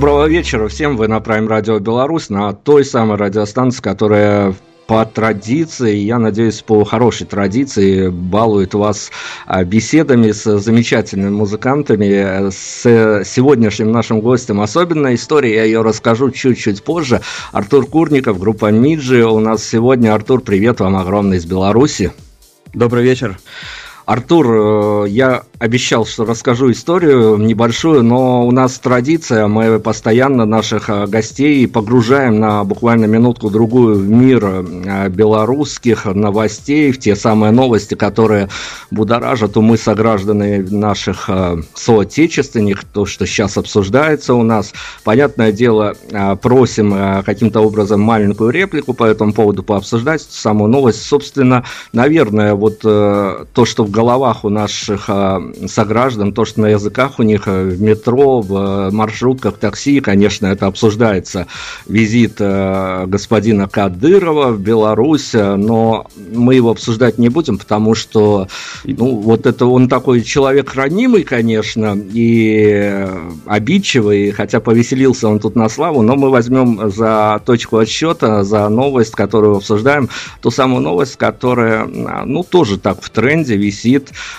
[0.00, 0.96] Доброго вечера всем.
[0.96, 4.54] Вы на Prime Radio Беларусь, на той самой радиостанции, которая
[4.86, 9.10] по традиции, я надеюсь, по хорошей традиции балует вас
[9.46, 12.48] а, беседами с замечательными музыкантами.
[12.48, 17.20] С сегодняшним нашим гостем особенная история, я ее расскажу чуть-чуть позже.
[17.52, 19.26] Артур Курников, группа Миджи.
[19.26, 22.10] У нас сегодня, Артур, привет вам огромный из Беларуси.
[22.72, 23.38] Добрый вечер.
[24.10, 30.90] Артур, э, я обещал, что расскажу историю небольшую, но у нас традиция, мы постоянно наших
[30.90, 37.94] э, гостей погружаем на буквально минутку-другую в мир э, белорусских новостей, в те самые новости,
[37.94, 38.48] которые
[38.90, 41.30] будоражат умы сограждане наших
[41.74, 44.72] соотечественников, то, что сейчас обсуждается у нас.
[45.04, 45.94] Понятное дело,
[46.42, 51.02] просим каким-то образом маленькую реплику по этому поводу пообсуждать, самую новость.
[51.02, 55.10] Собственно, наверное, вот то, что в головах у наших
[55.68, 61.46] сограждан, то, что на языках у них в метро, в маршрутках, такси, конечно, это обсуждается.
[61.86, 68.48] Визит господина Кадырова в Беларусь, но мы его обсуждать не будем, потому что,
[68.84, 73.06] ну, вот это он такой человек ранимый, конечно, и
[73.44, 79.12] обидчивый, хотя повеселился он тут на славу, но мы возьмем за точку отсчета, за новость,
[79.12, 80.08] которую обсуждаем,
[80.40, 83.89] ту самую новость, которая, ну, тоже так в тренде висит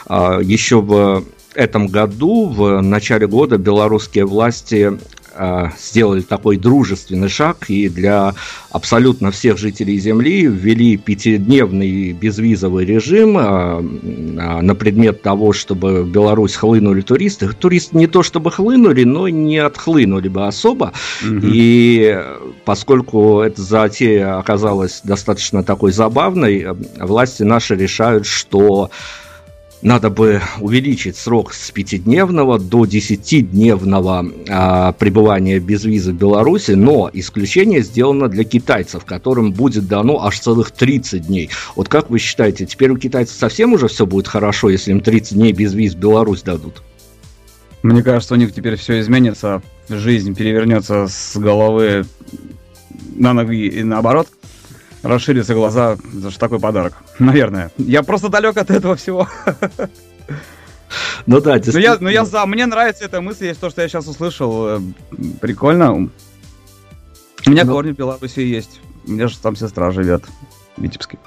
[0.05, 4.97] а, еще в этом году, в начале года, белорусские власти
[5.33, 8.33] а, сделали такой дружественный шаг и для
[8.69, 16.55] абсолютно всех жителей Земли ввели пятидневный безвизовый режим а, на предмет того, чтобы в Беларусь
[16.55, 17.47] хлынули туристы.
[17.47, 20.91] Туристы не то чтобы хлынули, но не отхлынули бы особо.
[21.23, 21.39] Угу.
[21.43, 22.19] И
[22.65, 26.67] поскольку эта затея оказалась достаточно такой забавной,
[26.99, 28.91] власти наши решают, что
[29.81, 37.09] надо бы увеличить срок с пятидневного до десятидневного а, пребывания без визы в Беларуси, но
[37.11, 41.49] исключение сделано для китайцев, которым будет дано аж целых 30 дней.
[41.75, 45.33] Вот как вы считаете, теперь у китайцев совсем уже все будет хорошо, если им 30
[45.33, 46.83] дней без виз в Беларусь дадут?
[47.81, 52.05] Мне кажется, у них теперь все изменится, жизнь перевернется с головы
[53.15, 54.27] на ноги и наоборот–
[55.03, 55.97] расширятся глаза.
[56.13, 56.93] за что такой подарок.
[57.19, 57.71] Наверное.
[57.77, 59.27] Я просто далек от этого всего.
[61.25, 61.93] Ну да, действительно.
[61.93, 64.67] Но я, но я за, мне нравится эта мысль, есть то, что я сейчас услышал.
[64.67, 64.79] Э,
[65.39, 65.93] прикольно.
[65.93, 67.73] У меня но...
[67.73, 68.81] корни в Беларуси есть.
[69.05, 70.23] У меня же там сестра живет
[70.75, 71.17] в Витебске.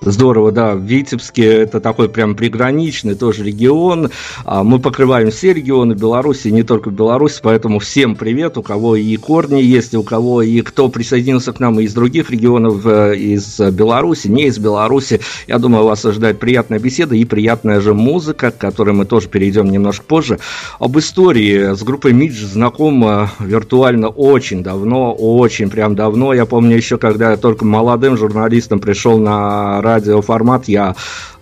[0.00, 0.74] Здорово, да.
[0.74, 4.10] Витебске это такой прям приграничный тоже регион.
[4.44, 9.16] А, мы покрываем все регионы Беларуси, не только Беларусь, поэтому всем привет, у кого и
[9.16, 14.28] корни есть, у кого и кто присоединился к нам из других регионов, э, из Беларуси,
[14.28, 15.20] не из Беларуси.
[15.48, 19.68] Я думаю, вас ожидает приятная беседа и приятная же музыка, к которой мы тоже перейдем
[19.68, 20.38] немножко позже.
[20.78, 26.34] Об истории с группой Мидж знаком виртуально очень давно, очень прям давно.
[26.34, 30.94] Я помню еще, когда я только молодым журналистом пришел на радиоформат я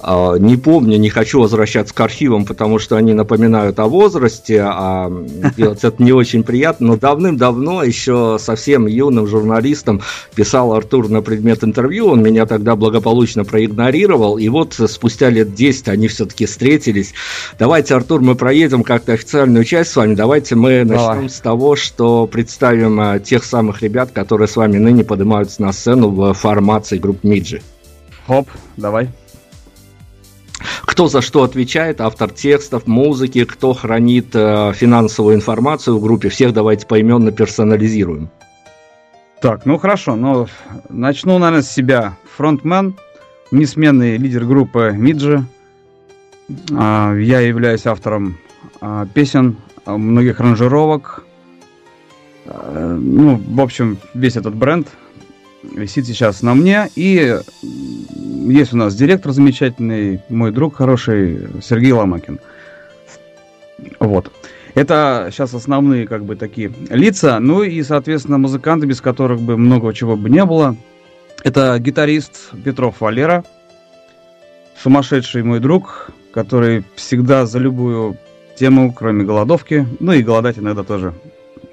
[0.03, 5.11] э, не помню, не хочу возвращаться к архивам, потому что они напоминают о возрасте, а
[5.57, 10.03] делать это не очень приятно, но давным-давно еще совсем юным журналистом
[10.35, 15.89] писал Артур на предмет интервью, он меня тогда благополучно проигнорировал, и вот спустя лет 10
[15.89, 17.15] они все-таки встретились.
[17.59, 21.29] Давайте, Артур, мы проедем как-то официальную часть с вами, давайте мы начнем Давай.
[21.29, 26.11] с того, что представим а, тех самых ребят, которые с вами ныне поднимаются на сцену
[26.11, 27.63] в формации группы Миджи.
[28.27, 29.09] Хоп, давай.
[30.83, 36.53] Кто за что отвечает, автор текстов, музыки, кто хранит э, финансовую информацию в группе, всех
[36.53, 38.31] давайте поименно персонализируем.
[39.41, 40.49] Так, ну хорошо, ну
[40.89, 42.17] начну, наверное, с себя.
[42.37, 42.97] Фронтмен,
[43.51, 45.45] несменный лидер группы Миджи.
[46.73, 48.39] А, я являюсь автором
[48.81, 51.25] а, песен, а, многих аранжировок.
[52.47, 54.87] Ну, в общем, весь этот бренд
[55.63, 56.89] висит сейчас на мне.
[56.97, 57.39] И
[58.13, 62.41] есть у нас директор замечательный, мой друг хороший, Сергей Ломакин.
[63.99, 64.33] Вот.
[64.75, 67.39] Это сейчас основные как бы такие лица.
[67.41, 70.77] Ну и, соответственно, музыканты, без которых бы много чего бы не было.
[71.45, 73.45] Это гитарист Петров Валера,
[74.83, 78.17] сумасшедший мой друг, который всегда за любую
[78.57, 81.15] тему, кроме голодовки, ну и голодать иногда тоже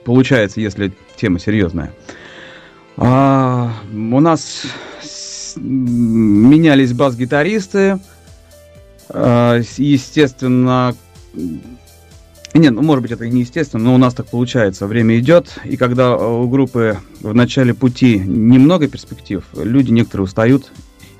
[0.04, 1.92] получается, если тема серьезная.
[2.98, 4.66] А, у нас
[5.56, 8.00] менялись бас-гитаристы.
[9.10, 10.96] А, естественно,
[12.54, 14.86] нет, ну, может быть, это не естественно, но у нас так получается.
[14.86, 20.72] Время идет, и когда у группы в начале пути немного перспектив, люди некоторые устают,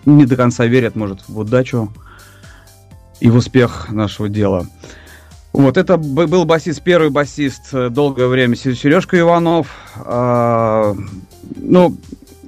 [0.06, 1.92] не до конца верят, может, в удачу
[3.20, 4.68] и в успех нашего дела.
[5.54, 9.68] Вот, это был басист, первый басист э, долгое время Сережка Иванов.
[9.98, 10.96] А,
[11.58, 11.96] ну,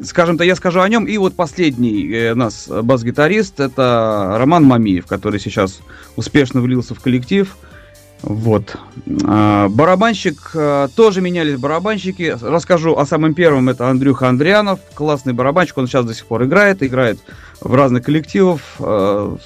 [0.03, 1.05] скажем-то, я скажу о нем.
[1.05, 5.81] И вот последний э, у нас бас-гитарист, это Роман Мамиев, который сейчас
[6.15, 7.55] успешно влился в коллектив.
[8.24, 8.75] Вот.
[9.24, 10.55] А, барабанщик,
[10.95, 12.35] тоже менялись барабанщики.
[12.41, 16.81] Расскажу о самом первом, это Андрюха Андрианов, классный барабанщик, он сейчас до сих пор играет,
[16.81, 17.19] играет
[17.65, 19.38] в разных коллективах, а,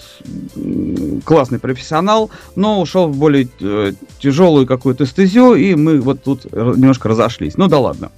[1.23, 7.07] классный профессионал, но ушел в более э, тяжелую какую-то стезю, и мы вот тут немножко
[7.07, 7.55] разошлись.
[7.57, 8.11] Ну да ладно,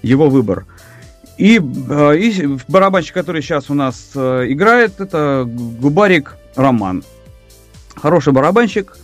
[0.00, 0.64] его выбор.
[1.36, 7.04] И, и барабанщик, который сейчас у нас э, играет, это Губарик Роман.
[7.94, 8.96] Хороший барабанщик,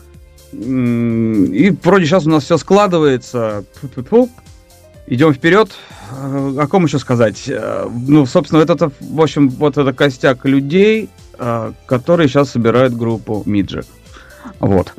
[0.53, 3.65] и вроде сейчас у нас все складывается.
[5.07, 5.73] Идем вперед.
[6.15, 7.45] Э, о ком еще сказать?
[7.49, 13.43] Э, ну, собственно, это, в общем, вот это костяк людей, э, которые сейчас собирают группу
[13.47, 13.85] Миджи.
[14.61, 14.93] Вот.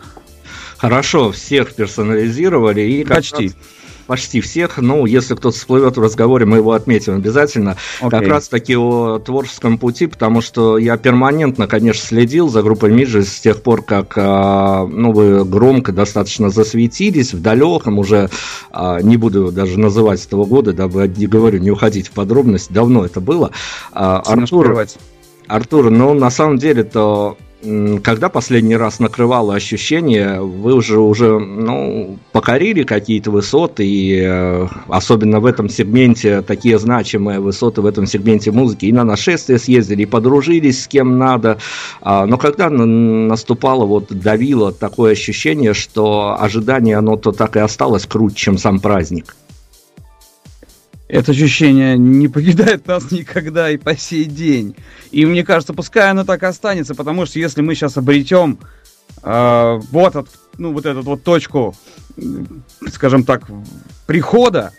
[0.78, 3.48] Хорошо, всех персонализировали и почти.
[3.48, 3.56] Раз,
[4.08, 4.78] почти всех.
[4.78, 7.78] Ну, если кто-то всплывет в разговоре, мы его отметим обязательно.
[8.02, 8.10] Okay.
[8.10, 13.24] Как раз таки о творческом пути, потому что я перманентно, конечно, следил за группой Миджи
[13.24, 18.30] с тех пор, как а, ну, вы громко достаточно засветились в далеком уже,
[18.72, 23.06] а, не буду даже называть этого года, дабы не говорю, не уходить в подробности, давно
[23.06, 23.52] это было.
[23.92, 24.86] А, Артур,
[25.48, 27.38] Артур, ну, на самом деле-то
[28.04, 35.40] когда последний раз накрывало ощущение, вы уже уже ну, покорили какие-то высоты, и э, особенно
[35.40, 40.06] в этом сегменте такие значимые высоты в этом сегменте музыки, и на нашествие съездили, и
[40.06, 41.58] подружились с кем надо.
[42.02, 48.06] А, но когда наступало, вот давило такое ощущение, что ожидание оно то так и осталось
[48.06, 49.36] круче, чем сам праздник
[51.14, 54.76] это ощущение не покидает нас никогда и по сей день.
[55.12, 58.58] И мне кажется, пускай оно так останется, потому что если мы сейчас обретем
[59.22, 60.28] э, вот, от,
[60.58, 61.76] ну, вот эту вот точку,
[62.90, 63.44] скажем так,
[64.08, 64.74] прихода,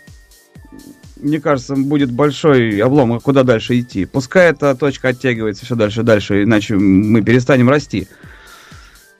[1.15, 4.03] мне кажется, будет большой облом, а куда дальше идти.
[4.03, 8.09] Пускай эта точка оттягивается все дальше и дальше, иначе мы перестанем расти.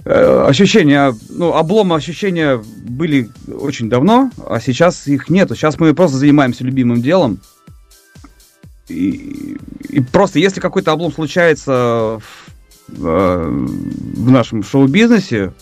[0.06, 5.56] Э, ощущения, ну, обломы ощущения были очень давно, а сейчас их нету.
[5.56, 7.40] Сейчас мы просто занимаемся любимым делом.
[8.88, 9.58] И,
[9.90, 12.22] и просто если какой-то облом случается
[12.88, 15.54] в, э, в нашем шоу-бизнесе,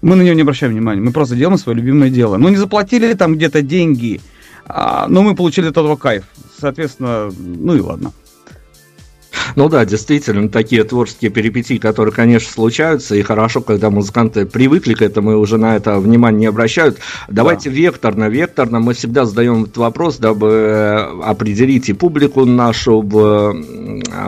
[0.00, 1.02] мы на него не обращаем внимания.
[1.02, 2.38] Мы просто делаем свое любимое дело.
[2.38, 4.22] Ну, не заплатили там где-то деньги,
[4.64, 6.24] а, но мы получили от этого кайф.
[6.58, 8.12] Соответственно, ну и ладно.
[9.56, 15.02] Ну да, действительно, такие творческие перипетии, которые, конечно, случаются, и хорошо, когда музыканты привыкли к
[15.02, 16.98] этому и уже на это внимание не обращают.
[17.28, 17.76] Давайте да.
[17.76, 23.56] векторно, векторно мы всегда задаем этот вопрос, дабы определить и публику нашу в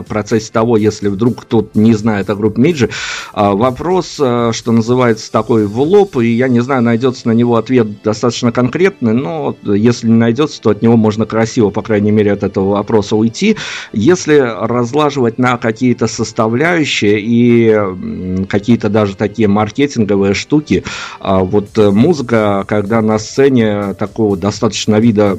[0.09, 2.91] процессе того, если вдруг кто-то не знает о группе Миджи.
[3.33, 7.57] А, вопрос, э, что называется, такой в лоб, и я не знаю, найдется на него
[7.57, 12.33] ответ достаточно конкретный, но если не найдется, то от него можно красиво, по крайней мере,
[12.33, 13.57] от этого вопроса уйти.
[13.93, 20.85] Если разложить разлаживать на какие-то составляющие и какие-то даже такие маркетинговые штуки.
[21.19, 25.39] А вот э, музыка, когда на сцене такого достаточно вида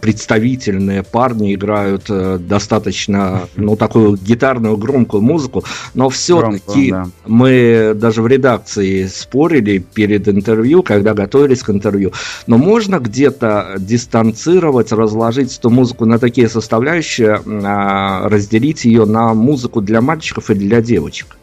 [0.00, 7.06] представительные парни играют э, достаточно, ну, такую гитарную громкую музыку, но все-таки да.
[7.26, 12.12] мы даже в редакции спорили перед интервью, когда готовились к интервью,
[12.46, 19.80] но можно где-то дистанцировать, разложить эту музыку на такие составляющие, а, разделить ее на музыку
[19.80, 21.36] для мальчиков и для девочек?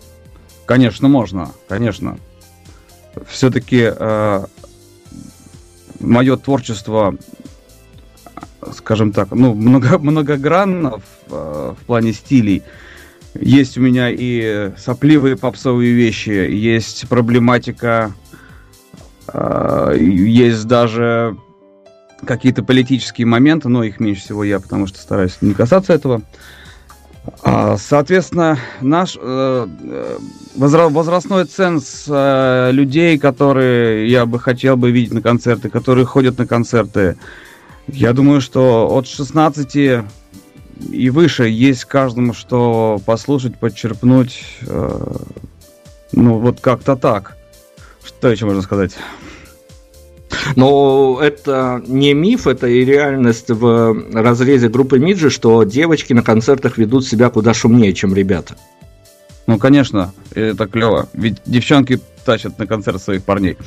[0.66, 2.18] Конечно, можно, конечно.
[3.28, 4.46] Все-таки э,
[6.00, 7.16] мое творчество,
[8.74, 12.64] скажем так, ну, много, многогранно в, э, в плане стилей.
[13.34, 18.14] Есть у меня и сопливые попсовые вещи, есть проблематика,
[19.34, 21.38] э, есть даже
[22.26, 26.18] какие-то политические моменты, но их меньше всего я, потому что стараюсь не касаться этого.
[26.18, 26.50] А,
[27.78, 30.18] соответственно, наш э, э,
[30.56, 36.48] возрастной ценз э, людей, которые я бы хотел бы видеть на концерты, которые ходят на
[36.48, 37.18] концерты,
[37.88, 40.04] я думаю, что от 16
[40.92, 44.46] и выше есть каждому что послушать, подчерпнуть.
[46.12, 47.36] Ну, вот как-то так.
[48.04, 48.96] Что еще можно сказать?
[50.56, 56.78] Но это не миф, это и реальность в разрезе группы Миджи, что девочки на концертах
[56.78, 58.56] ведут себя куда шумнее, чем ребята.
[59.48, 61.10] Ну, конечно, это клево.
[61.14, 63.58] Ведь девчонки тащат на концерт своих парней.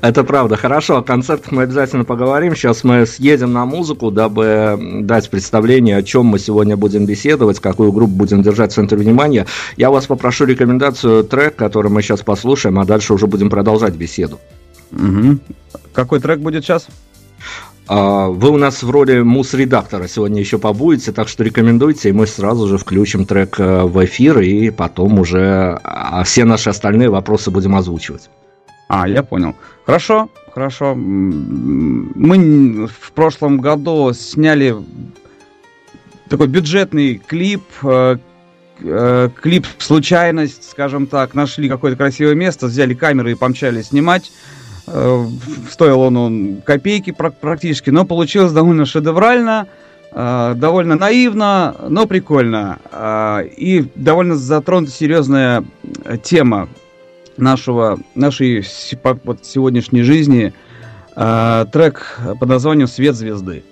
[0.00, 0.56] Это правда.
[0.56, 2.54] Хорошо, о концертах мы обязательно поговорим.
[2.54, 7.90] Сейчас мы съедем на музыку, дабы дать представление, о чем мы сегодня будем беседовать, какую
[7.92, 9.46] группу будем держать в центре внимания.
[9.76, 14.38] Я вас попрошу рекомендацию трек, который мы сейчас послушаем, а дальше уже будем продолжать беседу.
[14.92, 15.38] Угу.
[15.92, 16.86] Какой трек будет сейчас?
[17.88, 22.26] А, вы у нас в роли мус-редактора сегодня еще побудете, так что рекомендуйте, и мы
[22.26, 27.50] сразу же включим трек э, в эфир, и потом уже а, все наши остальные вопросы
[27.50, 28.28] будем озвучивать.
[28.88, 29.54] А, я понял.
[29.84, 30.94] Хорошо, хорошо.
[30.96, 34.76] Мы в прошлом году сняли
[36.28, 38.18] такой бюджетный клип, э,
[38.80, 44.32] э, клип «Случайность», скажем так, нашли какое-то красивое место, взяли камеры и помчали снимать.
[44.86, 45.26] Э,
[45.70, 49.66] стоил он, он копейки практически, но получилось довольно шедеврально,
[50.12, 52.78] э, довольно наивно, но прикольно.
[52.92, 55.64] Э, и довольно затронута серьезная
[56.22, 56.68] тема
[57.36, 58.64] нашего, нашей
[59.24, 60.52] вот, сегодняшней жизни.
[61.14, 63.64] Трек под названием «Свет звезды».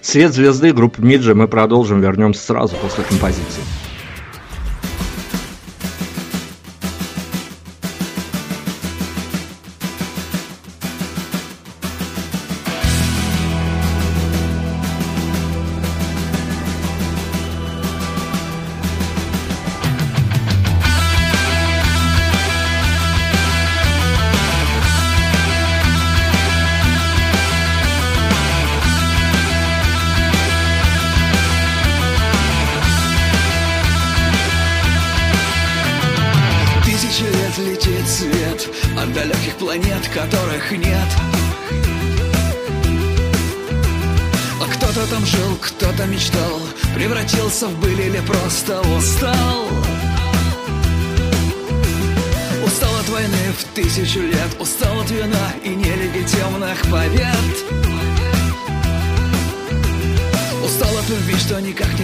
[0.00, 3.62] «Свет звезды» группы Миджи мы продолжим, вернемся сразу после композиции.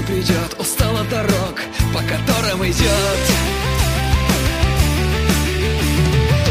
[0.08, 1.60] Никак не придет Устал от дорог,
[1.92, 3.20] по которым идет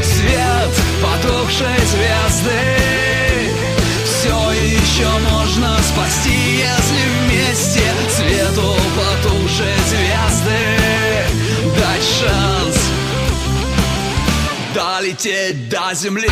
[0.04, 2.62] Свет потухшей звезды.
[4.06, 10.62] Все еще можно спасти, если вместе Свету потухшей звезды.
[11.80, 12.78] Дать шанс
[14.74, 16.30] долететь до земли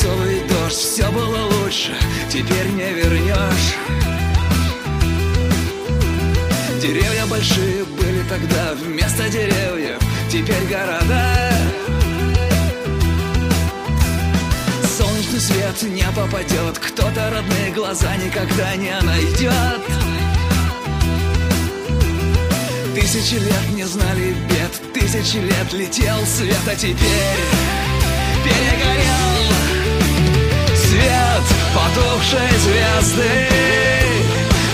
[0.00, 1.94] свинцовый дождь Все было лучше,
[2.28, 3.74] теперь не вернешь
[6.80, 11.52] Деревья большие были тогда Вместо деревьев теперь города.
[14.96, 19.80] Солнечный свет не попадет Кто-то родные глаза никогда не найдет
[22.94, 26.96] Тысячи лет не знали бед Тысячи лет летел свет, а теперь
[28.44, 29.29] перегорел
[31.00, 31.42] Свет
[31.74, 33.48] потухшей звезды.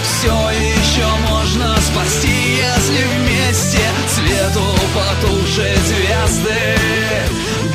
[0.02, 6.78] Все еще можно спасти, если вместе Свету потухшей звезды.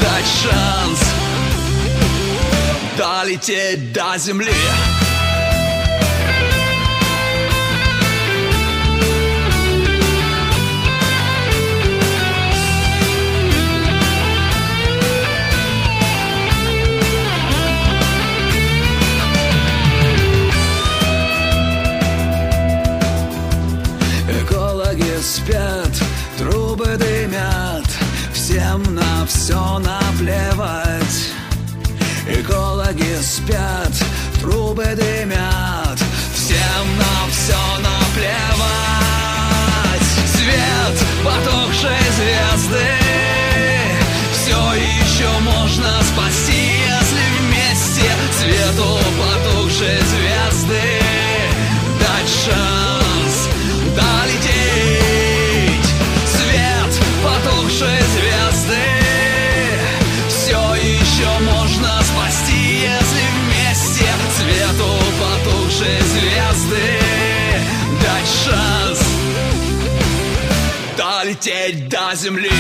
[0.02, 1.00] Дать шанс
[2.98, 4.52] долететь до земли
[30.22, 31.34] все наплевать
[32.28, 33.92] Экологи спят,
[34.40, 36.00] трубы дымят.
[36.36, 39.02] Всем на все наплевать.
[40.34, 43.01] Свет потухшей звезды
[71.42, 72.52] долететь до земли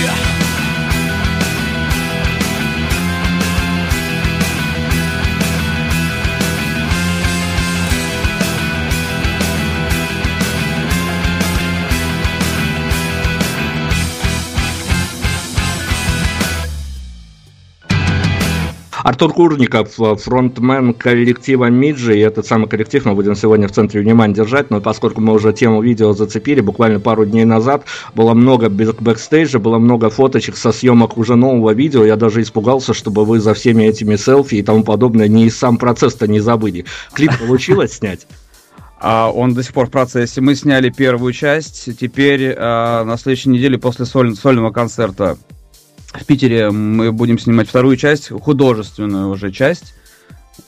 [19.04, 24.34] Артур Курников, фронтмен коллектива Миджи, и этот самый коллектив мы будем сегодня в центре внимания
[24.34, 29.60] держать, но поскольку мы уже тему видео зацепили, буквально пару дней назад было много бэкстейджа,
[29.60, 33.84] было много фоточек со съемок уже нового видео, я даже испугался, чтобы вы за всеми
[33.84, 36.86] этими селфи и тому подобное не сам процесс-то не забыли.
[37.14, 38.28] Клип получилось снять?
[39.04, 40.42] А он до сих пор в процессе.
[40.42, 41.98] Мы сняли первую часть.
[41.98, 45.40] Теперь а, на следующей неделе после соль, сольного концерта
[46.14, 49.94] в Питере мы будем снимать вторую часть, художественную уже часть,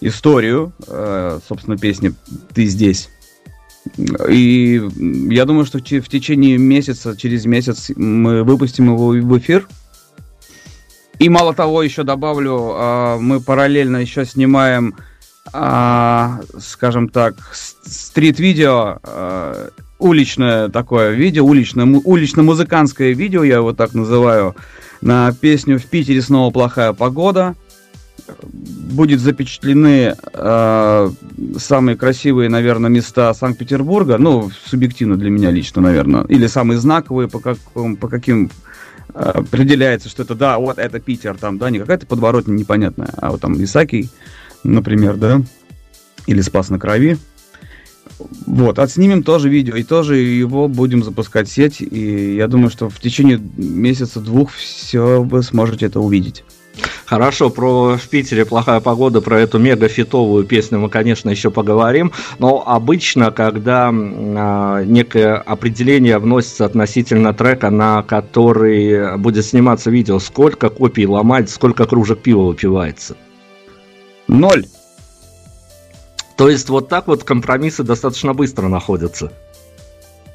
[0.01, 2.13] историю, э, собственно, песни
[2.53, 3.09] «Ты здесь».
[4.29, 4.81] И
[5.29, 9.67] я думаю, что в течение месяца, через месяц мы выпустим его в эфир.
[11.19, 14.95] И мало того, еще добавлю, а, мы параллельно еще снимаем,
[15.51, 24.55] а, скажем так, стрит-видео, а, уличное такое видео, уличное, улично-музыкантское видео, я его так называю,
[25.03, 27.55] на песню «В Питере снова плохая погода».
[28.41, 31.11] Будет запечатлены э,
[31.57, 37.39] самые красивые, наверное, места Санкт-Петербурга, ну, субъективно для меня лично, наверное, или самые знаковые, по,
[37.39, 37.57] как,
[37.99, 38.49] по каким
[39.13, 43.31] э, определяется, что это, да, вот это Питер, там, да, не какая-то подворотня непонятная, а
[43.31, 44.09] вот там Исакий,
[44.63, 45.41] например, да,
[46.25, 47.17] или Спас на Крови.
[48.47, 52.89] Вот, отснимем тоже видео, и тоже его будем запускать в сеть, и я думаю, что
[52.89, 56.43] в течение месяца-двух все вы сможете это увидеть.
[57.05, 62.11] Хорошо, про в Питере плохая погода, про эту мега фитовую песню мы, конечно, еще поговорим.
[62.39, 70.69] Но обычно, когда а, некое определение вносится относительно трека, на который будет сниматься видео, сколько
[70.69, 73.15] копий ломать, сколько кружек пива выпивается?
[74.27, 74.65] Ноль.
[76.37, 79.31] То есть вот так вот компромиссы достаточно быстро находятся.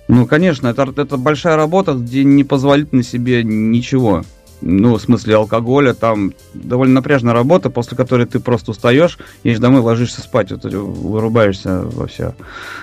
[0.06, 4.24] Ну, конечно, это, это большая работа, где не позволит на себе ничего.
[4.60, 9.80] Ну, в смысле алкоголя, там довольно напряжная работа, после которой ты просто устаешь, едешь домой,
[9.80, 12.34] ложишься спать, вот, вырубаешься во все.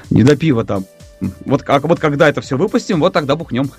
[0.10, 0.86] Не до пива там.
[1.46, 3.72] Вот, а вот когда это все выпустим, вот тогда бухнем.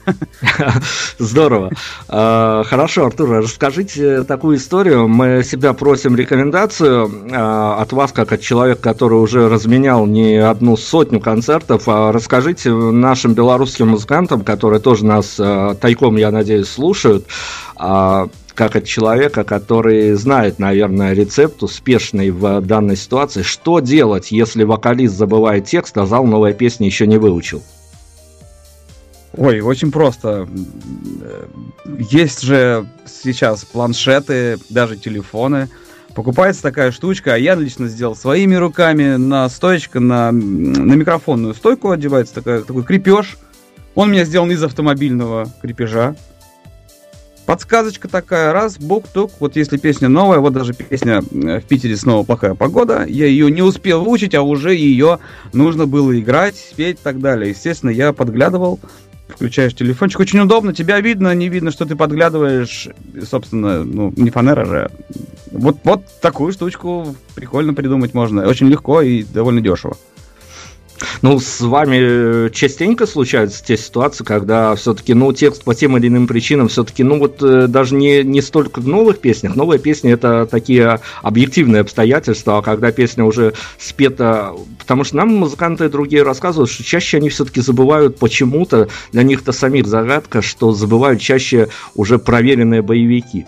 [1.18, 1.70] Здорово.
[2.08, 5.08] А, хорошо, Артур, расскажите такую историю.
[5.08, 10.76] Мы всегда просим рекомендацию а, от вас, как от человека, который уже разменял не одну
[10.76, 11.84] сотню концертов.
[11.86, 15.40] А расскажите нашим белорусским музыкантам, которые тоже нас
[15.80, 17.26] тайком, я надеюсь, слушают,
[18.56, 23.42] как от человека, который знает, наверное, рецепт успешный в данной ситуации.
[23.42, 27.62] Что делать, если вокалист забывает текст, а зал новой песни еще не выучил?
[29.36, 30.48] Ой, очень просто.
[32.10, 35.68] Есть же сейчас планшеты, даже телефоны.
[36.14, 41.90] Покупается такая штучка, а я лично сделал своими руками на стоечко, на, на микрофонную стойку
[41.90, 43.36] одевается такая, такой крепеж.
[43.94, 46.16] Он у меня сделан из автомобильного крепежа.
[47.46, 52.24] Подсказочка такая, раз, бук-тук, вот если песня новая, вот даже песня э, «В Питере снова
[52.24, 55.20] плохая погода», я ее не успел выучить, а уже ее
[55.52, 57.50] нужно было играть, спеть и так далее.
[57.50, 58.80] Естественно, я подглядывал,
[59.28, 62.88] включаешь телефончик, очень удобно, тебя видно, не видно, что ты подглядываешь,
[63.30, 64.90] собственно, ну, не фанера же.
[65.52, 69.96] Вот, вот такую штучку прикольно придумать можно, очень легко и довольно дешево.
[71.22, 76.26] Ну, с вами частенько случаются те ситуации, когда все-таки, ну, текст по тем или иным
[76.26, 79.56] причинам все-таки, ну, вот э, даже не, не столько в новых песнях.
[79.56, 84.52] Новые песни это такие объективные обстоятельства, а когда песня уже спета...
[84.78, 89.86] Потому что нам музыканты другие рассказывают, что чаще они все-таки забывают почему-то, для них-то самих
[89.86, 93.46] загадка, что забывают чаще уже проверенные боевики.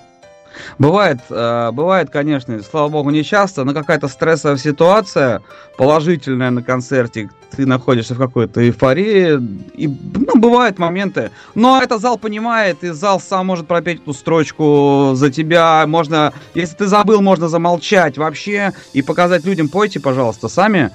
[0.79, 5.43] Бывает, э, бывает, конечно, слава богу, не часто, но какая-то стрессовая ситуация,
[5.77, 9.39] положительная на концерте, ты находишься в какой-то эйфории,
[9.75, 15.13] и, ну, бывают моменты, но это зал понимает, и зал сам может пропеть эту строчку
[15.15, 20.91] за тебя, можно, если ты забыл, можно замолчать вообще и показать людям, пойте, пожалуйста, сами,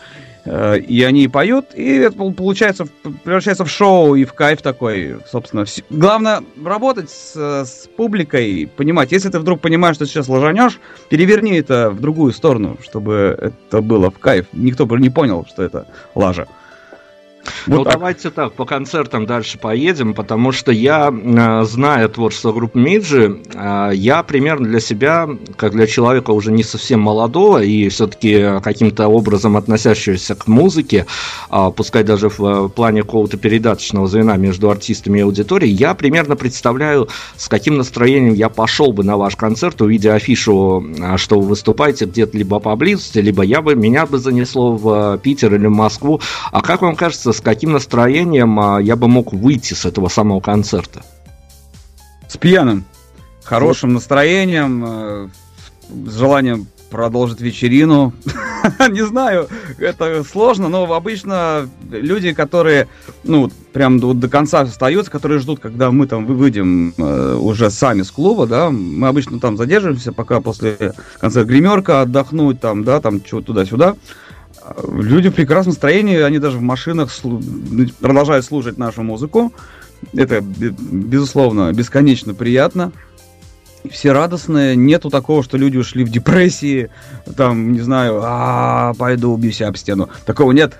[0.45, 2.87] и они поют, и это получается,
[3.23, 5.65] превращается в шоу и в кайф такой, собственно.
[5.89, 10.79] Главное работать с, с публикой, понимать, если ты вдруг понимаешь, что сейчас ложанешь,
[11.09, 14.47] переверни это в другую сторону, чтобы это было в кайф.
[14.51, 16.47] Никто бы не понял, что это лажа.
[17.67, 17.93] Вот ну, так.
[17.93, 23.91] давайте так, по концертам дальше поедем, потому что я, э, зная творчество группы Миджи, э,
[23.93, 29.57] я примерно для себя, как для человека уже не совсем молодого и все-таки каким-то образом
[29.57, 31.05] относящегося к музыке,
[31.51, 37.09] э, пускай даже в плане какого-то передаточного звена между артистами и аудиторией, я примерно представляю,
[37.35, 40.83] с каким настроением я пошел бы на ваш концерт, увидя афишу,
[41.17, 45.67] что вы выступаете где-то либо поблизости, либо я бы, меня бы занесло в Питер или
[45.67, 46.21] в Москву.
[46.51, 50.39] А как вам кажется, с каким настроением а, я бы мог выйти с этого самого
[50.39, 51.03] концерта?
[52.27, 52.85] С пьяным,
[53.43, 53.95] хорошим вот.
[53.95, 55.27] настроением, э,
[56.07, 58.13] с желанием продолжить вечерину.
[58.89, 59.47] Не знаю,
[59.79, 62.87] это сложно, но обычно люди, которые,
[63.23, 68.11] ну, прям до, конца остаются, которые ждут, когда мы там выйдем э, уже сами с
[68.11, 73.41] клуба, да, мы обычно там задерживаемся, пока после конца гримерка отдохнуть, там, да, там, чего
[73.41, 73.95] туда-сюда.
[74.87, 79.53] Люди в прекрасном настроении, они даже в машинах слу- продолжают слушать нашу музыку.
[80.13, 82.91] Это, безусловно, бесконечно приятно.
[83.89, 86.89] Все радостные, нету такого, что люди ушли в депрессии,
[87.35, 90.09] там, не знаю, а пойду убьюсь об стену.
[90.25, 90.77] Такого нет.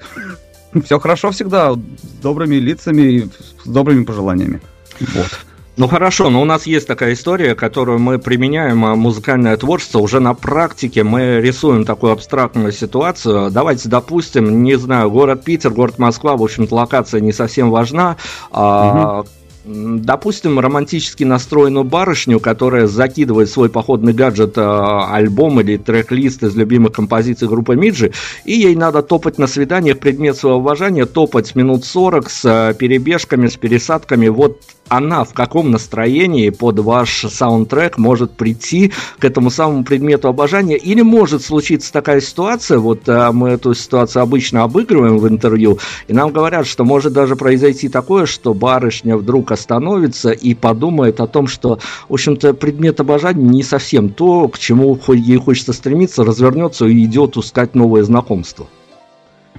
[0.86, 1.78] Все хорошо всегда, с
[2.22, 3.30] добрыми лицами и
[3.64, 4.62] с добрыми пожеланиями.
[5.00, 5.28] Вот.
[5.76, 10.20] Ну хорошо, но у нас есть такая история, которую мы применяем, а, музыкальное творчество уже
[10.20, 11.04] на практике.
[11.04, 13.50] Мы рисуем такую абстрактную ситуацию.
[13.50, 18.18] Давайте допустим, не знаю, город Питер, город Москва, в общем-то, локация не совсем важна.
[18.52, 19.26] Угу
[19.66, 26.92] допустим, романтически настроенную барышню, которая закидывает свой походный гаджет, а, альбом или трек-лист из любимых
[26.92, 28.12] композиций группы Миджи,
[28.46, 33.48] и ей надо топать на свиданиях предмет своего уважения, топать минут 40 с а, перебежками,
[33.48, 34.28] с пересадками.
[34.28, 40.78] Вот она в каком настроении под ваш саундтрек может прийти к этому самому предмету обожания,
[40.78, 46.14] или может случиться такая ситуация, вот а, мы эту ситуацию обычно обыгрываем в интервью, и
[46.14, 51.48] нам говорят, что может даже произойти такое, что барышня вдруг остановится и подумает о том,
[51.48, 57.04] что, в общем-то, предмет обожания не совсем то, к чему ей хочется стремиться, развернется и
[57.06, 58.68] идет искать новое знакомство.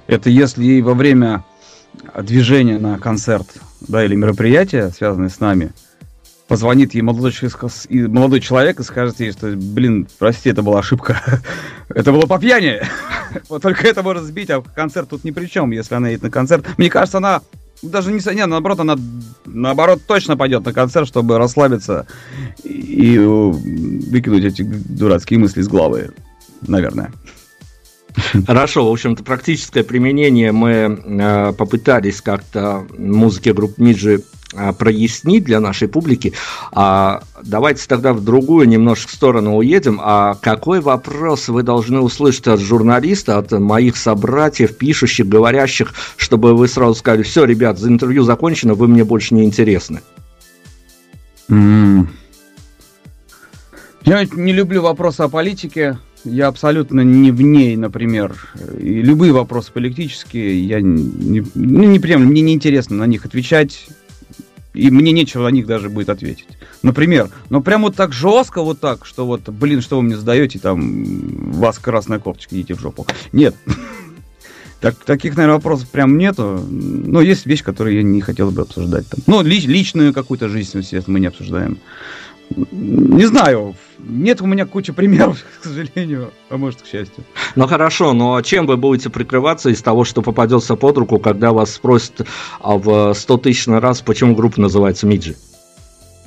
[0.06, 1.44] Это если ей во время
[2.22, 3.46] движения на концерт,
[3.80, 5.72] да, или мероприятия, связанные с нами,
[6.48, 7.33] позвонит ей молодой,
[7.90, 11.20] молодой человек и скажет ей, что, блин, прости, это была ошибка.
[11.88, 12.83] это было по пьяни.
[13.48, 16.30] вот только это может сбить, а концерт тут ни при чем, если она едет на
[16.30, 16.66] концерт.
[16.76, 17.40] Мне кажется, она
[17.83, 18.96] даже не, не наоборот, она
[19.46, 22.07] наоборот точно пойдет на концерт, чтобы расслабиться
[22.62, 26.12] и выкинуть эти дурацкие мысли из головы,
[26.62, 27.12] наверное.
[28.46, 34.22] Хорошо, в общем-то, практическое применение мы э, попытались как-то музыке группы Миджи
[34.55, 36.33] э, прояснить для нашей публики.
[36.72, 40.00] А давайте тогда в другую немножко сторону уедем.
[40.03, 46.68] А какой вопрос вы должны услышать от журналиста, от моих собратьев, пишущих, говорящих, чтобы вы
[46.68, 50.03] сразу сказали, все, ребят, за интервью закончено, вы мне больше не интересны?
[54.05, 58.37] Я не люблю вопросы о политике я абсолютно не в ней, например.
[58.78, 63.87] И любые вопросы политические, я не, ну, не приемлю, мне неинтересно на них отвечать.
[64.72, 66.48] И мне нечего на них даже будет ответить.
[66.82, 70.58] Например, но прям вот так жестко, вот так, что вот, блин, что вы мне задаете,
[70.58, 73.06] там, вас красная кофточка, идите в жопу.
[73.32, 73.54] Нет.
[74.80, 76.62] Так, таких, наверное, вопросов прям нету.
[76.68, 79.08] Но есть вещи, которые я не хотел бы обсуждать.
[79.08, 79.20] Там.
[79.26, 81.78] Ну, ли, личную какую-то жизнь, мы не обсуждаем.
[82.50, 87.24] Не знаю, нет у меня кучи примеров, к сожалению, а может, к счастью.
[87.57, 91.72] Ну хорошо, но чем вы будете прикрываться из того, что попадется под руку, когда вас
[91.72, 92.26] спросят
[92.61, 95.37] а в 100 тысяч раз, почему группа называется Миджи?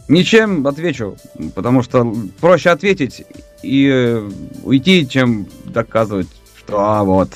[0.08, 1.18] Ничем отвечу,
[1.54, 3.26] потому что проще ответить
[3.62, 4.22] и
[4.64, 7.30] уйти, чем доказывать, что а вот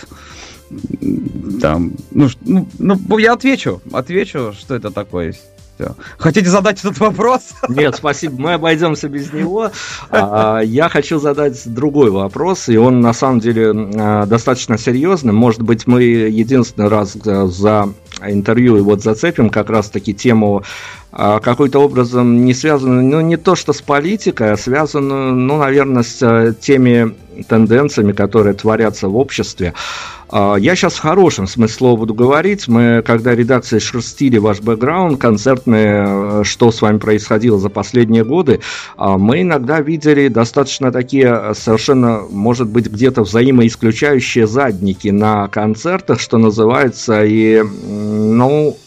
[1.61, 5.35] там, ну, ну, ну я отвечу, отвечу, что это такое
[5.81, 5.95] все.
[6.17, 7.41] Хотите задать этот вопрос?
[7.69, 9.71] Нет, спасибо, мы обойдемся без него.
[10.09, 15.33] А, я хочу задать другой вопрос, и он на самом деле а, достаточно серьезный.
[15.33, 17.93] Может быть, мы единственный раз за
[18.25, 20.63] интервью вот зацепим как раз-таки тему
[21.11, 26.55] какой-то образом не связанную, ну, не то что с политикой, а связанную, ну, наверное, с
[26.61, 27.15] теми
[27.47, 29.73] тенденциями, которые творятся в обществе.
[30.29, 32.67] А, я сейчас в хорошем смысле слова буду говорить.
[32.67, 38.61] Мы, когда редакция шерстили ваш бэкграунд концертный, э, что с вами происходило за последние годы,
[38.95, 46.37] а, мы иногда видели достаточно такие совершенно, может быть, где-то взаимоисключающие задники на концертах, что
[46.37, 48.77] называется, и, ну,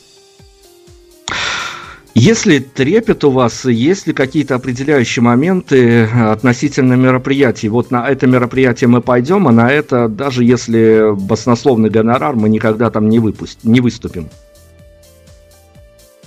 [2.15, 7.69] есть ли трепет у вас, есть ли какие-то определяющие моменты относительно мероприятий?
[7.69, 12.91] Вот на это мероприятие мы пойдем, а на это, даже если баснословный гонорар, мы никогда
[12.91, 14.29] там не, выпусть, не выступим.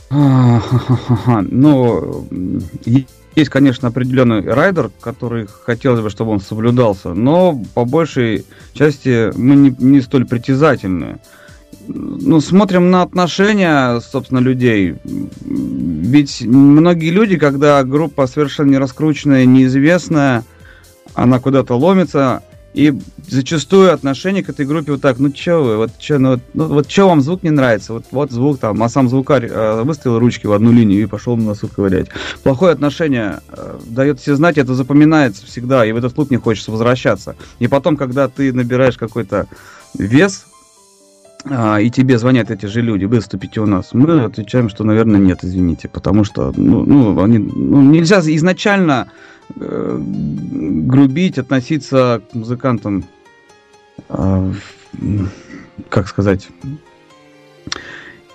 [0.09, 2.27] Ну,
[3.35, 9.55] есть, конечно, определенный райдер, который хотелось бы, чтобы он соблюдался, но по большей части мы
[9.55, 11.19] не, не столь притязательны
[11.87, 14.95] ну, смотрим на отношения, собственно, людей.
[15.03, 20.43] Ведь многие люди, когда группа совершенно не раскрученная, неизвестная,
[21.13, 22.93] она куда-то ломится, и
[23.27, 26.87] зачастую отношение к этой группе вот так, ну чё вы, вот чё, ну, ну вот
[26.87, 30.45] чё вам звук не нравится, вот, вот звук там, а сам звукарь э, выставил ручки
[30.45, 32.09] в одну линию и пошел на носу ковырять.
[32.43, 36.69] Плохое отношение э, дает все знать, это запоминается всегда, и в этот клуб не хочется
[36.69, 37.35] возвращаться.
[37.57, 39.47] И потом, когда ты набираешь какой-то
[39.97, 40.45] вес,
[41.49, 45.39] а, и тебе звонят эти же люди, выступите у нас, мы отвечаем, что, наверное, нет,
[45.43, 49.11] извините, потому что, ну, ну, они, ну нельзя изначально
[49.55, 53.05] э, грубить, относиться к музыкантам,
[54.09, 54.53] э,
[55.89, 56.49] как сказать,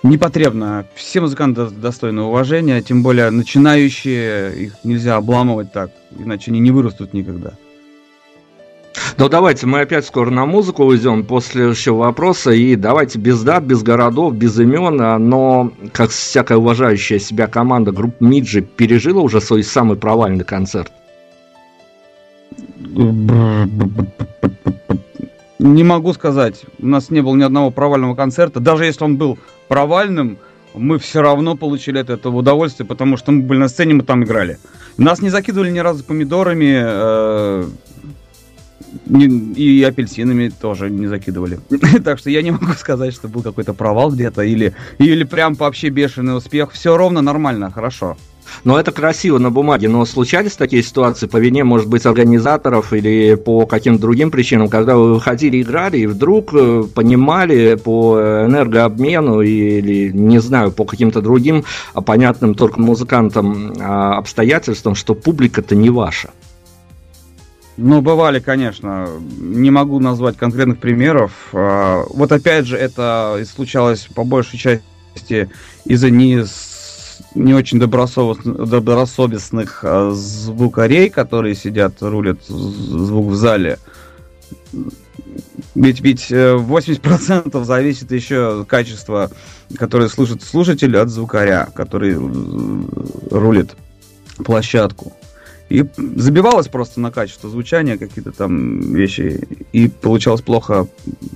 [0.03, 0.85] непотребно.
[0.95, 7.13] Все музыканты достойны уважения, тем более начинающие, их нельзя обламывать так, иначе они не вырастут
[7.13, 7.53] никогда.
[9.17, 12.51] Ну давайте мы опять скоро на музыку уйдем после следующего вопроса.
[12.51, 17.91] И давайте без дат, без городов, без имен, а, но как всякая уважающая себя команда
[17.91, 20.91] группа Миджи пережила уже свой самый провальный концерт.
[25.59, 26.63] Не могу сказать.
[26.79, 28.59] У нас не было ни одного провального концерта.
[28.59, 30.37] Даже если он был провальным,
[30.73, 34.23] мы все равно получили от этого удовольствие, потому что мы были на сцене, мы там
[34.23, 34.57] играли.
[34.97, 37.65] Нас не закидывали ни разу помидорами, э,
[39.05, 41.59] и апельсинами тоже не закидывали.
[42.03, 45.89] так что я не могу сказать, что был какой-то провал где-то или, или прям вообще
[45.89, 46.71] бешеный успех.
[46.71, 48.17] Все ровно нормально, хорошо.
[48.63, 53.35] Но это красиво на бумаге, но случались такие ситуации по вине, может быть, организаторов или
[53.35, 60.11] по каким-то другим причинам, когда вы выходили, играли и вдруг э, понимали по энергообмену или,
[60.11, 61.63] не знаю, по каким-то другим
[61.93, 66.29] а понятным только музыкантам а, обстоятельствам, что публика-то не ваша.
[67.77, 69.07] Ну, бывали, конечно.
[69.39, 71.31] Не могу назвать конкретных примеров.
[71.53, 75.49] А, вот опять же, это случалось по большей части
[75.85, 76.43] из-за не
[77.35, 83.79] не очень добросовестных а, звукарей, которые сидят, рулят звук в зале.
[85.75, 89.31] Ведь, ведь 80% э, зависит еще качество,
[89.77, 92.17] которое слушает слушатель от звукаря, который э,
[93.31, 93.71] рулит
[94.37, 95.13] площадку.
[95.69, 99.47] И забивалось просто на качество звучания, какие-то там вещи.
[99.71, 100.87] И получалось плохо,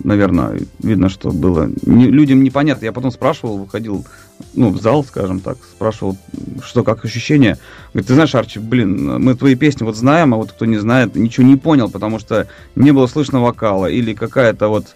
[0.04, 1.70] наверное, видно, что было.
[1.86, 2.86] Не, людям непонятно.
[2.86, 4.06] Я потом спрашивал, выходил
[4.54, 6.18] ну, в зал, скажем так, спрашивал,
[6.64, 7.58] что, как ощущение.
[7.94, 11.16] Говорит, ты знаешь, Арчи, блин, мы твои песни вот знаем, а вот кто не знает,
[11.16, 13.88] ничего не понял, потому что не было слышно вокала.
[13.88, 14.96] Или какая-то вот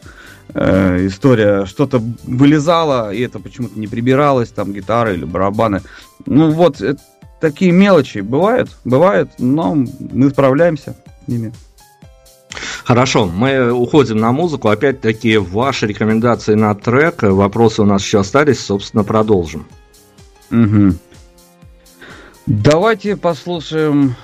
[0.54, 5.82] э, история, что-то вылезало, и это почему-то не прибиралось, там гитары или барабаны.
[6.26, 7.02] Ну вот, это,
[7.42, 11.52] такие мелочи бывают, бывают, но мы справляемся с ними.
[12.86, 14.70] Хорошо, мы уходим на музыку.
[14.70, 17.24] Опять-таки, ваши рекомендации на трек.
[17.24, 19.68] Вопросы у нас еще остались, собственно, продолжим.
[20.52, 20.96] Угу.
[22.48, 24.16] Давайте послушаем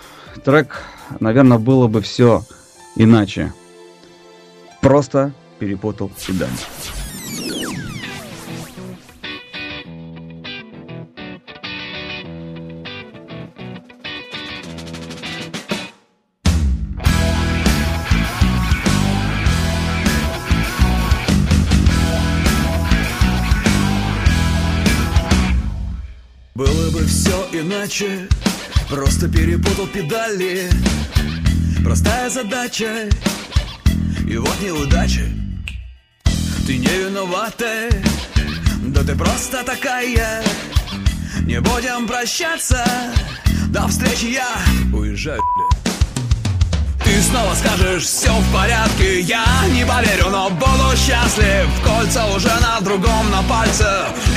[0.43, 0.81] трек.
[1.19, 2.43] Наверное, было бы все
[2.95, 3.53] иначе.
[4.81, 6.49] Просто перепутал педаль.
[27.87, 28.27] Иначе
[28.89, 30.69] Просто перепутал педали.
[31.83, 33.09] Простая задача.
[34.27, 35.25] И вот неудача
[36.65, 37.89] Ты не виновата.
[38.87, 40.43] Да ты просто такая.
[41.45, 42.85] Не будем прощаться.
[43.69, 44.47] До встречи я
[44.93, 45.41] уезжаю,
[47.17, 52.79] ты снова скажешь, все в порядке Я не поверю, но буду счастлив Кольца уже на
[52.81, 53.89] другом, на пальце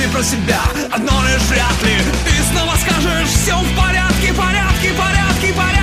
[0.03, 1.97] И про себя одно лишь вряд ли.
[2.25, 5.80] Ты снова скажешь, все в порядке, порядке, порядке, порядке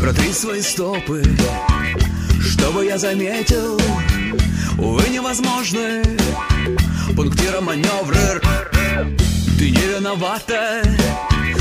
[0.00, 1.22] Протри свои стопы,
[2.40, 3.78] чтобы я заметил
[4.78, 6.02] Увы, невозможны
[7.14, 8.40] пунктира маневры.
[9.58, 10.82] Ты не виновата,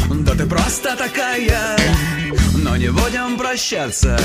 [0.10, 1.78] да ты просто такая.
[2.56, 4.18] Но не будем прощаться,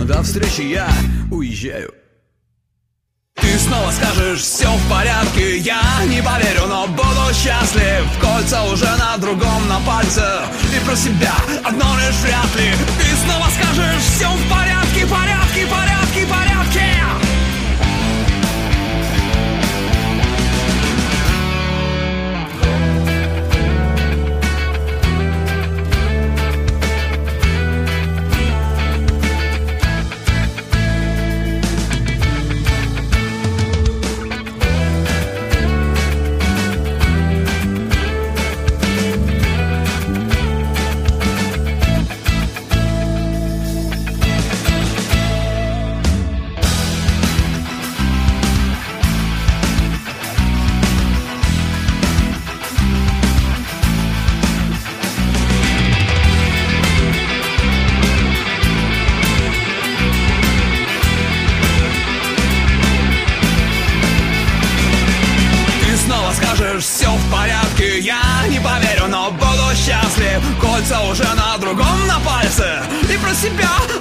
[0.00, 0.88] до встречи я
[1.30, 1.92] уезжаю
[3.54, 9.16] ты снова скажешь, все в порядке Я не поверю, но буду счастлив Кольца уже на
[9.18, 10.24] другом, на пальце
[10.74, 12.72] И про себя одно лишь вряд ли.
[12.98, 16.93] Ты снова скажешь, все в порядке, порядке, порядке, порядке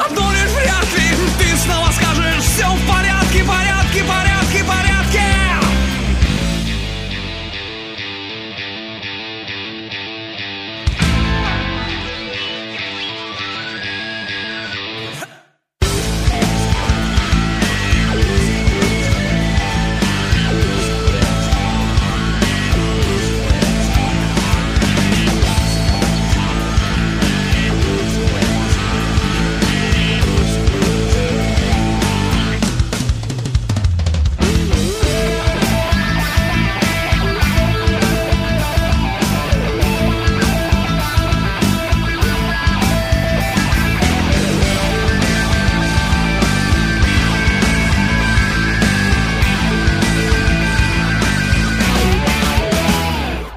[0.04, 2.13] att någon är Norge friar finns i man ska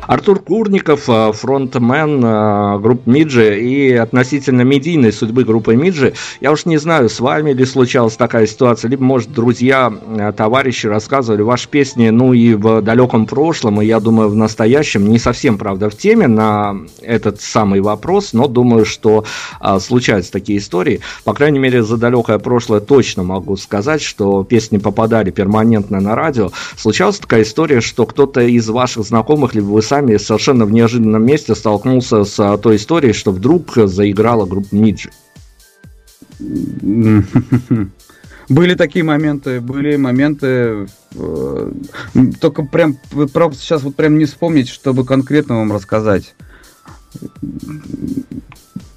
[0.07, 6.65] Артур Курников, э, фронтмен э, группы Миджи и относительно медийной судьбы группы Миджи, я уж
[6.65, 11.69] не знаю, с вами ли случалась такая ситуация, либо, может, друзья, э, товарищи рассказывали ваши
[11.69, 15.97] песни, ну и в далеком прошлом, и я думаю, в настоящем, не совсем, правда, в
[15.97, 19.25] теме на этот самый вопрос, но думаю, что
[19.81, 21.01] случаются такие истории.
[21.25, 26.51] По крайней мере, за далекое прошлое точно могу сказать, что песни попадали перманентно на радио.
[26.77, 31.25] Случалась такая история, что кто-то из ваших знакомых, либо вы сами сами совершенно в неожиданном
[31.25, 35.11] месте столкнулся с а, той историей, что вдруг заиграла группа Миджи.
[38.49, 40.87] Были такие моменты, были моменты,
[41.17, 41.73] э,
[42.41, 42.97] только прям,
[43.33, 46.37] правда, сейчас вот прям не вспомнить, чтобы конкретно вам рассказать.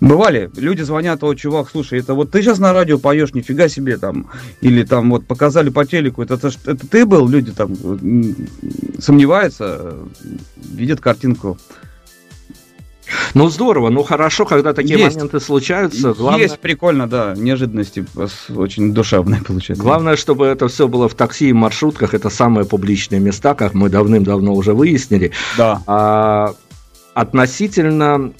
[0.01, 3.97] Бывали, люди звонят, о, чувак, слушай, это вот ты сейчас на радио поешь, нифига себе
[3.97, 4.29] там,
[4.61, 7.75] или там вот показали по телеку, это, это, это ты был, люди там
[8.97, 9.95] сомневаются,
[10.55, 11.57] видят картинку.
[13.33, 15.15] Ну здорово, ну хорошо, когда такие есть.
[15.15, 16.13] моменты случаются.
[16.13, 16.43] Главное...
[16.43, 18.05] Есть прикольно, да, неожиданности
[18.55, 19.83] очень душевные получаются.
[19.83, 23.89] Главное, чтобы это все было в такси и маршрутках, это самые публичные места, как мы
[23.89, 25.31] давным-давно уже выяснили.
[25.57, 25.81] Да.
[25.87, 26.53] А,
[27.15, 28.31] относительно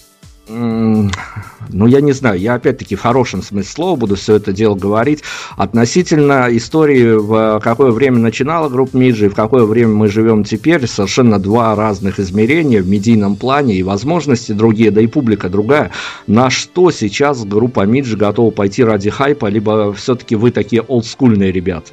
[0.49, 5.21] ну, я не знаю, я опять-таки в хорошем смысле слова буду все это дело говорить.
[5.57, 10.87] Относительно истории, в какое время начинала группа Миджи и в какое время мы живем теперь,
[10.87, 15.91] совершенно два разных измерения в медийном плане и возможности другие, да и публика другая.
[16.25, 21.91] На что сейчас группа Миджи готова пойти ради хайпа, либо все-таки вы такие олдскульные ребята?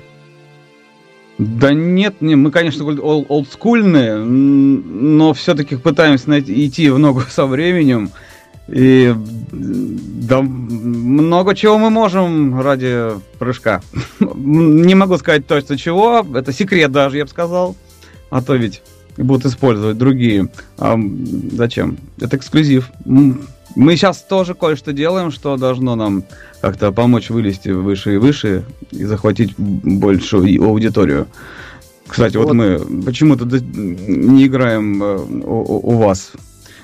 [1.39, 8.11] Да нет, не, мы, конечно, олдскульные, но все-таки пытаемся найти, идти в ногу со временем.
[8.69, 9.15] И
[9.53, 13.81] да, много чего мы можем ради прыжка.
[14.21, 17.77] Не могу сказать точно чего, это секрет даже, я бы сказал.
[18.31, 18.83] А то ведь
[19.17, 20.49] будут использовать другие.
[20.79, 20.99] А
[21.53, 21.99] зачем?
[22.21, 22.91] Это эксклюзив.
[23.05, 26.25] Мы сейчас тоже кое-что делаем, что должно нам
[26.61, 31.29] как-то помочь вылезти выше и выше и захватить большую аудиторию.
[32.09, 36.33] Кстати, вот, вот мы почему-то не играем э, у, у вас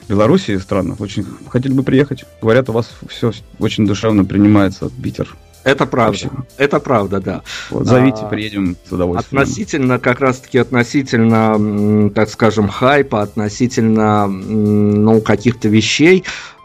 [0.08, 0.96] Белоруссии странно.
[0.98, 2.24] Очень хотели бы приехать.
[2.40, 5.36] Говорят, у вас все очень душевно принимается, Питер.
[5.64, 6.10] Это правда.
[6.10, 6.30] Вообще.
[6.56, 7.42] Это правда, да.
[7.70, 9.40] Вот, зовите, а, приедем с удовольствием.
[9.40, 16.24] Относительно, как раз-таки относительно, так скажем, хайпа, относительно, ну, каких-то вещей,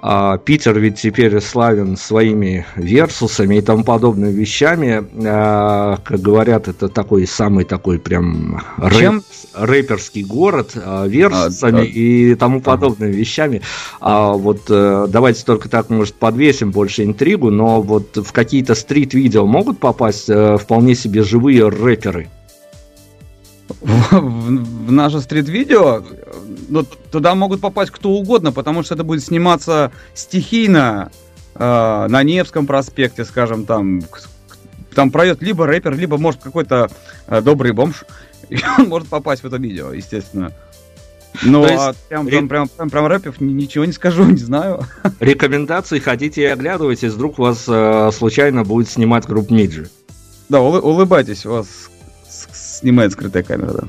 [0.10, 5.06] а, Питер ведь теперь славен своими версусами и тому подобными вещами.
[5.26, 9.22] А, как говорят, это такой самый такой прям рэп,
[9.54, 13.62] рэперский город а, версусами а, и тому подобными вещами.
[14.00, 19.46] А вот э, давайте только так, может, подвесим больше интригу, но вот в какие-то стрит-видео
[19.46, 22.30] могут попасть э, вполне себе живые рэперы?
[23.82, 26.04] В, в, в наше стрит-видео
[26.70, 31.12] ну, туда могут попасть кто угодно, потому что это будет сниматься стихийно
[31.56, 34.02] э, на Невском проспекте, скажем, там,
[34.94, 36.90] там пройдет либо рэпер, либо, может, какой-то
[37.28, 38.06] э, добрый бомж,
[38.50, 40.52] и он может попасть в это видео, естественно.
[41.44, 44.82] Ну, а прям, прям, прям, прям, прям рэпев ничего не скажу, не знаю.
[45.20, 49.90] Рекомендации ходите и оглядывайтесь, вдруг вас э, случайно будет снимать группа Миджи.
[50.50, 51.90] Да, улыбайтесь, у вас
[52.78, 53.88] снимает скрытая камера, да.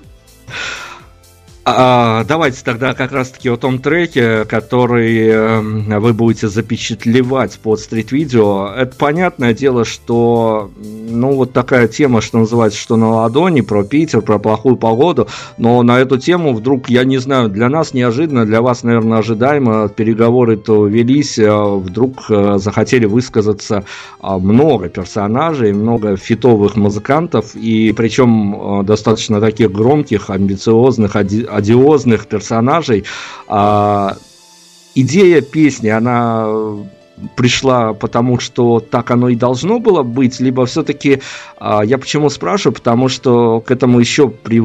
[1.76, 5.60] А, давайте тогда как раз-таки о том треке, который э,
[5.98, 8.72] вы будете запечатлевать под стрит-видео.
[8.74, 14.22] Это понятное дело, что ну вот такая тема, что называется, что на ладони, про Питер,
[14.22, 18.62] про плохую погоду, но на эту тему вдруг, я не знаю, для нас неожиданно, для
[18.62, 23.84] вас, наверное, ожидаемо, переговоры-то велись, э, вдруг э, захотели высказаться
[24.20, 31.16] а, много персонажей, много фитовых музыкантов, и причем достаточно таких громких, амбициозных,
[31.58, 33.04] одиозных персонажей.
[33.48, 34.16] А,
[34.94, 36.48] идея песни, она
[37.36, 41.20] пришла потому, что так оно и должно было быть, либо все-таки,
[41.58, 44.62] а, я почему спрашиваю, потому что к этому еще при,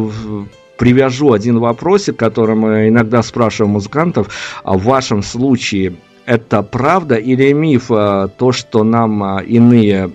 [0.77, 4.29] привяжу один вопросик, который мы иногда спрашиваем музыкантов,
[4.63, 10.11] а в вашем случае это правда или миф а, то, что нам а, иные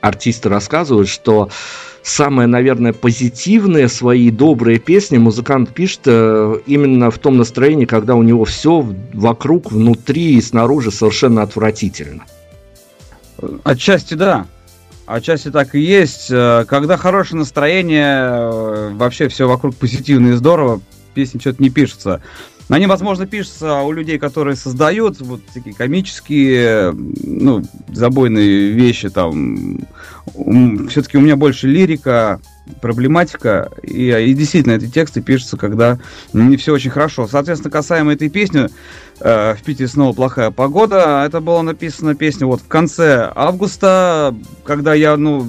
[0.00, 1.50] артисты рассказывают, что
[2.02, 8.22] самые, наверное, позитивные свои добрые песни музыкант пишет э, именно в том настроении, когда у
[8.22, 12.24] него все вокруг, внутри и снаружи совершенно отвратительно.
[13.64, 14.46] Отчасти да.
[15.06, 16.28] Отчасти так и есть.
[16.30, 20.80] Э, когда хорошее настроение, э, вообще все вокруг позитивно и здорово,
[21.14, 22.22] песни что-то не пишется.
[22.70, 29.80] Они, возможно, пишутся у людей, которые создают вот такие комические, ну, забойные вещи там.
[30.88, 32.40] Все-таки у меня больше лирика,
[32.80, 33.72] проблематика.
[33.82, 35.98] И, и действительно, эти тексты пишутся, когда
[36.32, 37.26] не все очень хорошо.
[37.26, 38.68] Соответственно, касаемо этой песни,
[39.18, 41.24] э, в Питере снова плохая погода.
[41.26, 45.44] Это было написано песня вот в конце августа, когда я, ну,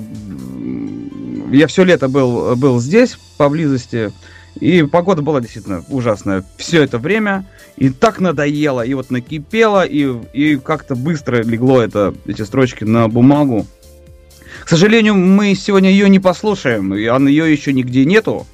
[1.51, 4.11] я все лето был, был здесь, поблизости.
[4.59, 7.45] И погода была действительно ужасная все это время.
[7.77, 13.07] И так надоело, и вот накипело, и, и как-то быстро легло это, эти строчки на
[13.07, 13.65] бумагу.
[14.63, 18.45] К сожалению, мы сегодня ее не послушаем, ее еще нигде нету.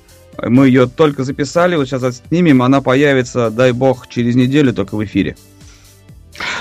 [0.42, 5.04] Мы ее только записали, вот сейчас отснимем, она появится, дай бог, через неделю только в
[5.04, 5.36] эфире.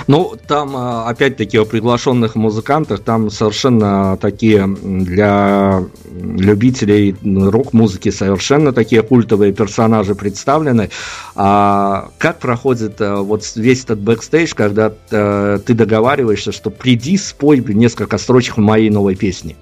[0.07, 9.03] Ну, там, а, опять-таки, о приглашенных музыкантах, там совершенно такие для любителей рок-музыки совершенно такие
[9.03, 10.91] культовые персонажи представлены.
[11.35, 17.64] А как проходит а, вот весь этот бэкстейдж, когда а, ты договариваешься, что приди, спой
[17.66, 19.57] несколько строчек моей новой песне?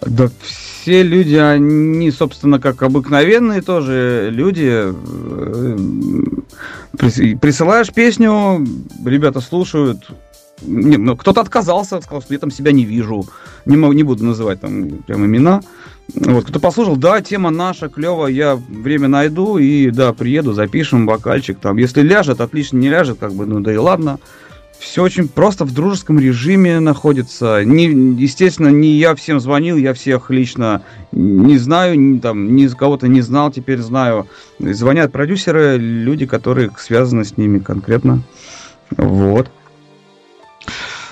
[0.00, 0.30] Да
[0.80, 4.94] все люди, они, собственно, как обыкновенные тоже люди.
[7.36, 8.66] Присылаешь песню,
[9.04, 10.10] ребята слушают.
[10.62, 13.26] Не, ну, кто-то отказался, сказал, что я там себя не вижу.
[13.64, 15.62] Не, могу, не буду называть там прям имена.
[16.14, 21.58] Вот, кто послушал, да, тема наша, клево, я время найду и, да, приеду, запишем вокальчик
[21.58, 21.76] там.
[21.76, 24.18] Если ляжет, отлично, не ляжет, как бы, ну да и ладно
[24.80, 27.62] все очень просто в дружеском режиме находится.
[27.64, 27.84] Не,
[28.18, 33.20] естественно, не я всем звонил, я всех лично не знаю, не, там, ни кого-то не
[33.20, 34.26] знал, теперь знаю.
[34.58, 38.22] Звонят продюсеры, люди, которые связаны с ними конкретно.
[38.96, 39.50] Вот.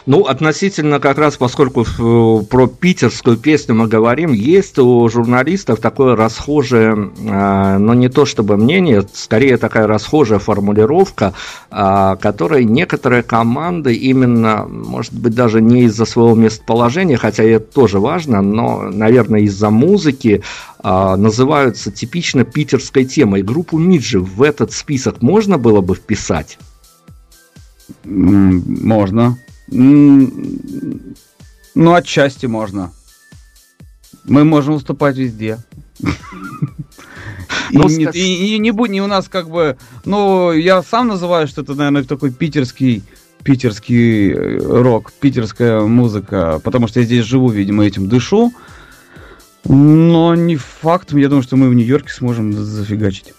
[0.09, 1.84] Ну, относительно как раз, поскольку
[2.48, 8.56] про питерскую песню мы говорим, есть у журналистов такое расхожее, э, но не то чтобы
[8.56, 11.34] мнение, скорее такая расхожая формулировка,
[11.70, 18.00] э, которой некоторые команды именно, может быть, даже не из-за своего местоположения, хотя это тоже
[18.00, 20.42] важно, но, наверное, из-за музыки,
[20.82, 23.42] называются типично питерской темой.
[23.42, 26.56] Группу Миджи в этот список можно было бы вписать?
[28.04, 29.36] Можно.
[29.70, 31.14] Ну,
[31.94, 32.92] отчасти можно.
[34.24, 35.58] Мы можем выступать везде.
[37.70, 41.08] И, ну, не, и, и не будет не у нас как бы, ну я сам
[41.08, 43.02] называю, что это, наверное, такой питерский
[43.42, 48.52] питерский э, рок, питерская музыка, потому что я здесь живу, видимо, этим дышу.
[49.64, 53.34] Но не факт, я думаю, что мы в Нью-Йорке сможем зафигачить.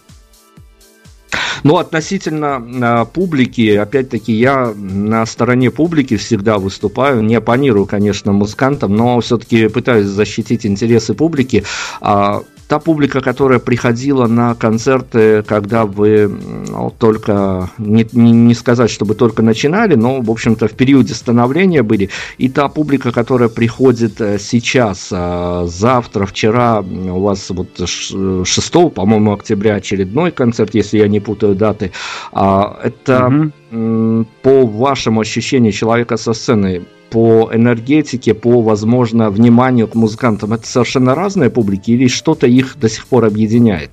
[1.64, 8.96] Ну, относительно э, публики, опять-таки, я на стороне публики всегда выступаю, не оппонирую, конечно, музыкантам,
[8.96, 11.64] но все-таки пытаюсь защитить интересы публики.
[12.02, 18.92] А, та публика, которая приходила на концерты, когда вы ну, только, не, не, не сказать,
[18.92, 24.22] чтобы только начинали, но, в общем-то, в периоде становления были, и та публика, которая приходит
[24.22, 31.08] э, сейчас, а, завтра, вчера, у вас вот 6, по-моему, октября очередной концерт, если я
[31.08, 31.92] не путаю даты,
[32.32, 34.28] а, это угу.
[34.44, 41.16] по вашему ощущению человека со сцены, по энергетике, по, возможно, вниманию к музыкантам, это совершенно
[41.16, 43.90] разные публики или что-то их до сих пор объединяет?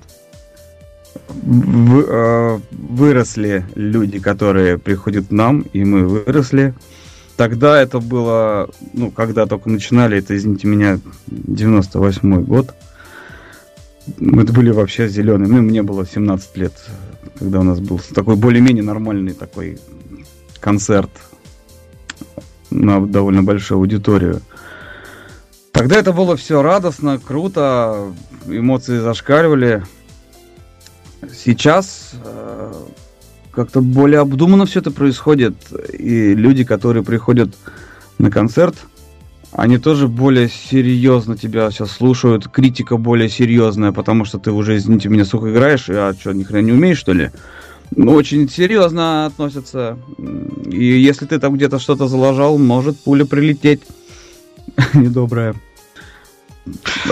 [1.43, 6.73] Вы, э, выросли люди, которые приходят к нам, и мы выросли.
[7.35, 12.73] Тогда это было, ну, когда только начинали, это, извините меня, 98 год.
[14.19, 15.49] Мы были вообще зеленые.
[15.49, 16.73] Ну, мне было 17 лет,
[17.37, 19.79] когда у нас был такой более-менее нормальный такой
[20.59, 21.09] концерт
[22.77, 24.41] на довольно большую аудиторию.
[25.71, 28.13] Тогда это было все радостно, круто,
[28.47, 29.83] эмоции зашкаливали.
[31.31, 32.73] Сейчас э,
[33.51, 35.55] как-то более обдуманно все это происходит.
[35.93, 37.55] И люди, которые приходят
[38.17, 38.75] на концерт,
[39.51, 42.47] они тоже более серьезно тебя сейчас слушают.
[42.47, 46.65] Критика более серьезная, потому что ты уже, извините меня, сука играешь, а что, ни хрена
[46.65, 47.31] не умеешь, что ли?
[47.95, 49.97] Ну, очень серьезно относятся.
[50.65, 53.81] И если ты там где-то что-то заложил, может пуля прилететь
[54.93, 55.55] недобрая.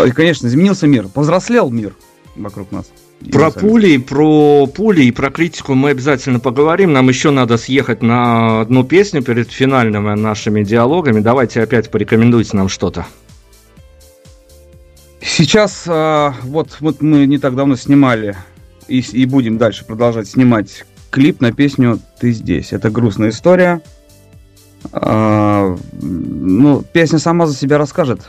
[0.05, 1.07] И, конечно, изменился мир.
[1.07, 1.95] Повзрослел мир
[2.35, 2.85] вокруг нас.
[3.31, 6.93] Про пули, про пули и про критику мы обязательно поговорим.
[6.93, 11.21] Нам еще надо съехать на одну песню перед финальными нашими диалогами.
[11.21, 13.05] Давайте опять порекомендуйте нам что-то.
[15.21, 18.35] Сейчас, а, вот, вот мы не так давно снимали
[18.87, 22.73] и, и будем дальше продолжать снимать клип на песню «Ты здесь».
[22.73, 23.81] Это грустная история.
[24.91, 28.21] А, ну, песня сама за себя расскажет.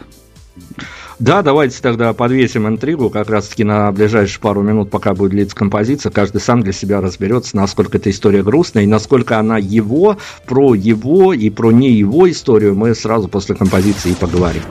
[1.18, 6.10] Да, давайте тогда подвесим интригу как раз-таки на ближайшие пару минут, пока будет длиться композиция.
[6.10, 11.32] Каждый сам для себя разберется, насколько эта история грустная и насколько она его, про его
[11.32, 14.62] и про не его историю мы сразу после композиции и поговорим.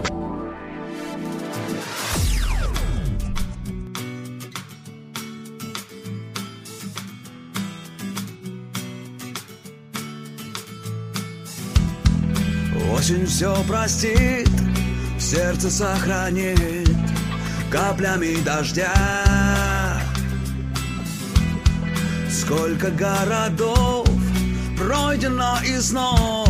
[13.35, 14.49] Все простит,
[15.19, 16.89] сердце сохранит
[17.69, 18.93] каплями дождя.
[22.31, 24.07] Сколько городов
[24.77, 26.49] пройдено и снов,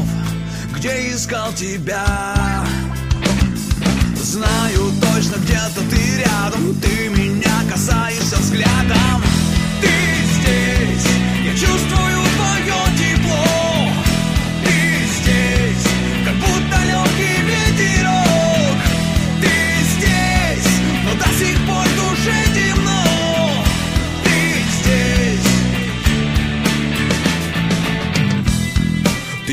[0.76, 2.06] где искал тебя.
[4.16, 9.24] Знаю точно, где-то ты рядом, ты меня касаешься взглядом.
[9.82, 9.90] Ты
[10.36, 11.08] здесь,
[11.46, 13.65] я чувствую твое тепло.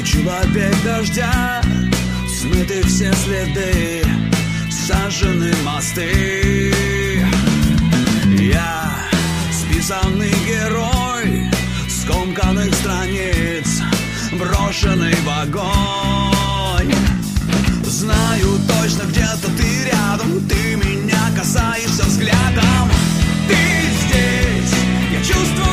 [0.04, 1.62] Человек дождя,
[2.28, 4.04] смыты все следы,
[4.70, 6.74] сожжены мосты.
[8.38, 8.90] Я
[9.52, 11.50] списанный герой
[11.88, 13.82] скомканных страниц,
[14.32, 16.94] брошенный в огонь.
[17.84, 22.90] Знаю точно, где-то ты рядом, ты меня касаешься взглядом.
[23.48, 23.56] Ты
[24.06, 24.74] здесь,
[25.12, 25.71] я чувствую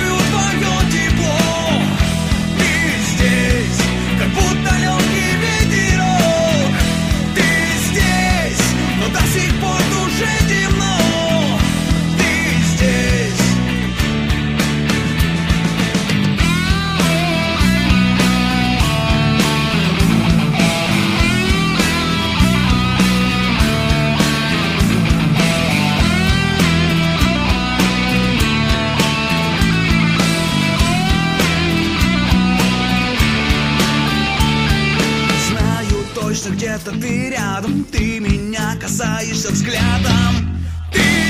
[36.92, 40.60] ты рядом Ты меня касаешься взглядом.
[40.94, 41.29] Ты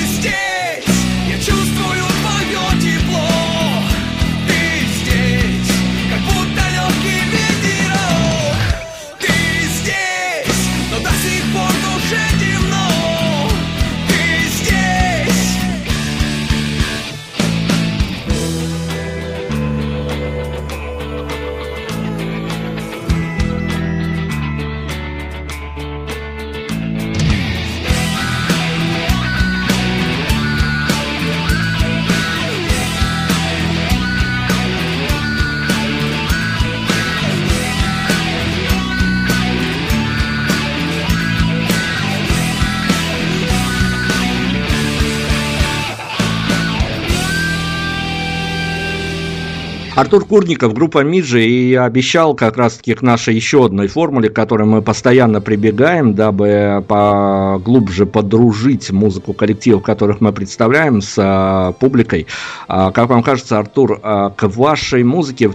[49.99, 54.65] Артур Курников, группа Миджи, и обещал как раз-таки к нашей еще одной формуле, к которой
[54.65, 62.27] мы постоянно прибегаем, дабы поглубже подружить музыку коллективов, которых мы представляем, с а, публикой.
[62.69, 65.51] А, как вам кажется, Артур, а, к вашей музыке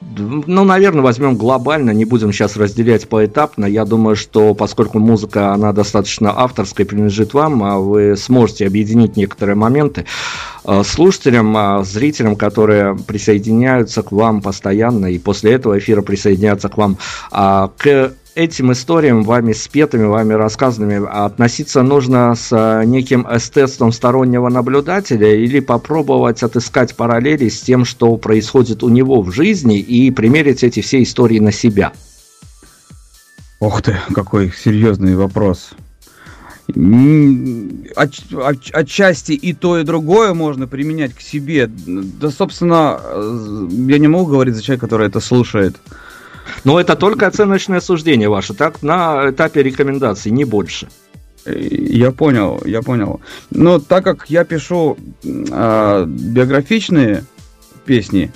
[0.00, 3.64] ну, наверное, возьмем глобально, не будем сейчас разделять поэтапно.
[3.64, 9.56] Я думаю, что поскольку музыка, она достаточно авторская, принадлежит вам, а вы сможете объединить некоторые
[9.56, 10.04] моменты.
[10.64, 16.76] Э, Слушателям, а, зрителям, которые присоединяются к вам постоянно и после этого эфира присоединятся к
[16.76, 16.98] вам,
[17.32, 24.48] а, к этим историям, вами спетыми, вами рассказанными, относиться нужно с а, неким эстетством стороннего
[24.48, 30.62] наблюдателя или попробовать отыскать параллели с тем, что происходит у него в жизни и примерить
[30.62, 31.92] эти все истории на себя?
[33.58, 35.70] Ох ты, какой серьезный вопрос.
[37.96, 41.66] От, от- отчасти и то, и другое можно применять к себе.
[41.66, 45.76] Да, собственно, э, я не могу говорить за человека, который это слушает.
[46.64, 50.88] Но это только оценочное суждение ваше, так, на этапе рекомендаций, не больше.
[51.44, 53.20] Э, Я понял, я понял.
[53.50, 54.96] Но так как я пишу
[55.50, 57.24] а, биографичные
[57.84, 58.30] песни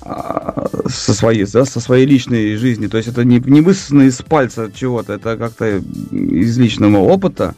[0.00, 4.16] а, со своей, да, со своей личной жизни, то есть это не, не высосано из
[4.16, 5.78] пальца чего-то, это как-то
[6.10, 7.54] из личного опыта.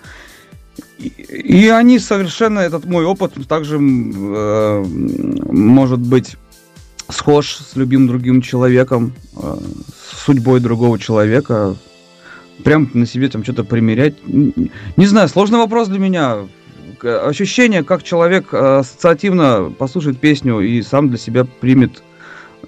[0.98, 6.36] И, они совершенно, этот мой опыт также э, может быть
[7.08, 9.56] схож с любимым другим человеком, э,
[10.10, 11.76] с судьбой другого человека,
[12.62, 14.14] прям на себе там что-то примерять.
[14.26, 16.38] Не знаю, сложный вопрос для меня.
[17.02, 22.02] Ощущение, как человек э, ассоциативно послушает песню и сам для себя примет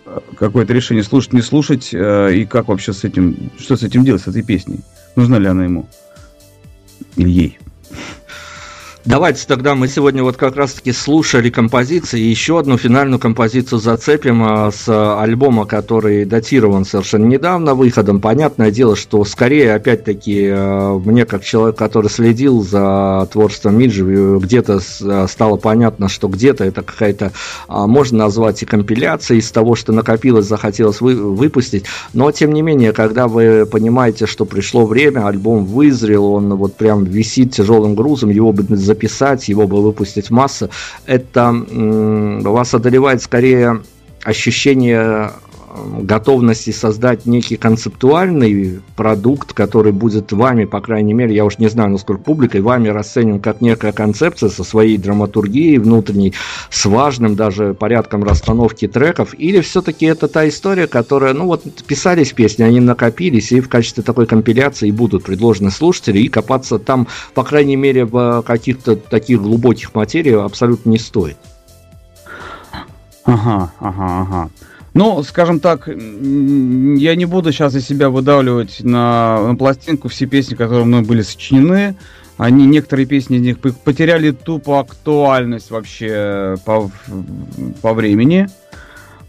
[0.04, 4.22] э, какое-то решение, слушать, не слушать, и как вообще с этим, что с этим делать,
[4.22, 4.80] с этой песней.
[5.14, 5.88] Нужна ли она ему?
[7.16, 7.58] Или ей?
[9.06, 14.42] Давайте тогда мы сегодня вот как раз-таки слушали композиции, и еще одну финальную композицию зацепим
[14.42, 14.88] а, с
[15.22, 18.20] альбома, который датирован совершенно недавно выходом.
[18.20, 24.80] Понятное дело, что скорее, опять-таки, а, мне как человек, который следил за творчеством Миджи, где-то
[25.04, 27.30] а, стало понятно, что где-то это какая-то,
[27.68, 31.84] можно назвать и компиляция из того, что накопилось, захотелось вы, выпустить.
[32.12, 37.04] Но, тем не менее, когда вы понимаете, что пришло время, альбом вызрел, он вот прям
[37.04, 38.64] висит тяжелым грузом, его бы
[38.96, 40.70] записать, его бы выпустить в массы,
[41.06, 43.82] это вас одолевает скорее
[44.24, 45.32] ощущение
[46.00, 51.90] готовности создать некий концептуальный продукт, который будет вами, по крайней мере, я уж не знаю,
[51.90, 56.34] насколько публикой, вами расценен как некая концепция со своей драматургией внутренней,
[56.70, 62.32] с важным даже порядком расстановки треков, или все-таки это та история, которая, ну вот, писались
[62.32, 67.44] песни, они накопились, и в качестве такой компиляции будут предложены слушатели, и копаться там, по
[67.44, 71.36] крайней мере, в каких-то таких глубоких материях абсолютно не стоит.
[73.24, 74.50] Ага, ага, ага.
[74.96, 80.54] Ну, скажем так, я не буду сейчас из себя выдавливать на, на пластинку все песни,
[80.54, 81.96] которые мной были сочинены.
[82.38, 86.90] Они, некоторые песни из них потеряли тупо актуальность вообще по,
[87.82, 88.48] по времени.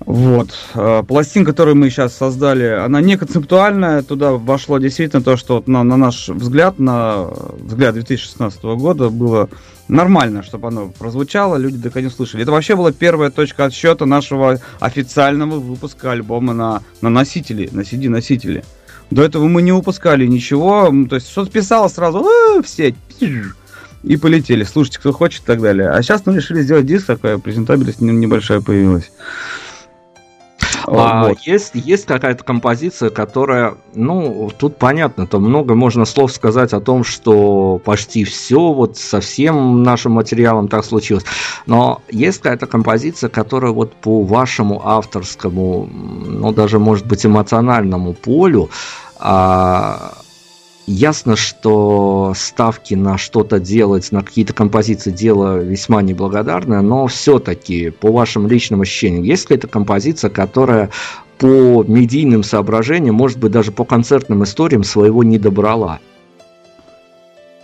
[0.07, 0.51] Вот.
[0.73, 4.01] Э, пластинка, которую мы сейчас создали, она не концептуальная.
[4.03, 7.25] Туда вошло действительно то, что на, на наш взгляд, на
[7.59, 9.49] взгляд 2016 года было
[9.89, 12.43] нормально, чтобы оно прозвучало, люди до конца слышали.
[12.43, 18.63] Это вообще была первая точка отсчета нашего официального выпуска альбома на, на носители, на CD-носители.
[19.11, 22.95] До этого мы не выпускали ничего, то есть что-то писало сразу, «А, все,
[24.03, 24.63] и полетели.
[24.63, 25.89] Слушайте, кто хочет и так далее.
[25.89, 29.11] А сейчас мы решили сделать диск, такая презентабельность небольшая появилась.
[30.87, 31.39] А, вот.
[31.41, 37.03] есть, есть какая-то композиция, которая, ну, тут понятно, то много можно слов сказать о том,
[37.03, 41.25] что почти все вот со всем нашим материалом так случилось.
[41.65, 48.69] Но есть какая-то композиция, которая вот по вашему авторскому, ну, даже, может быть, эмоциональному полю,
[49.19, 50.13] а,
[50.89, 58.09] Ясно, что ставки на что-то делать, на какие-то композиции дело весьма неблагодарное, но все-таки, по
[58.09, 60.89] вашим личным ощущениям, есть какая-то композиция, которая
[61.39, 65.99] по медийным соображениям, может быть, даже по концертным историям своего не добрала?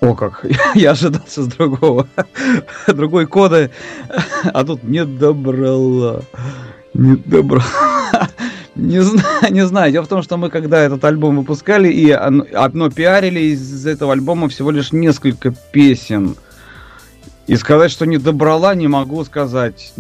[0.02, 0.46] О как,
[0.76, 2.10] я ожидался с другого,
[2.88, 3.72] другой коды,
[4.44, 6.24] а тут не добрала,
[6.94, 8.03] не добрала.
[8.76, 9.92] Не знаю, не знаю.
[9.92, 14.50] Дело в том, что мы когда этот альбом выпускали и одно пиарили из этого альбома
[14.50, 16.36] всего лишь несколько песен.
[17.46, 19.94] И сказать, что не добрала, не могу сказать.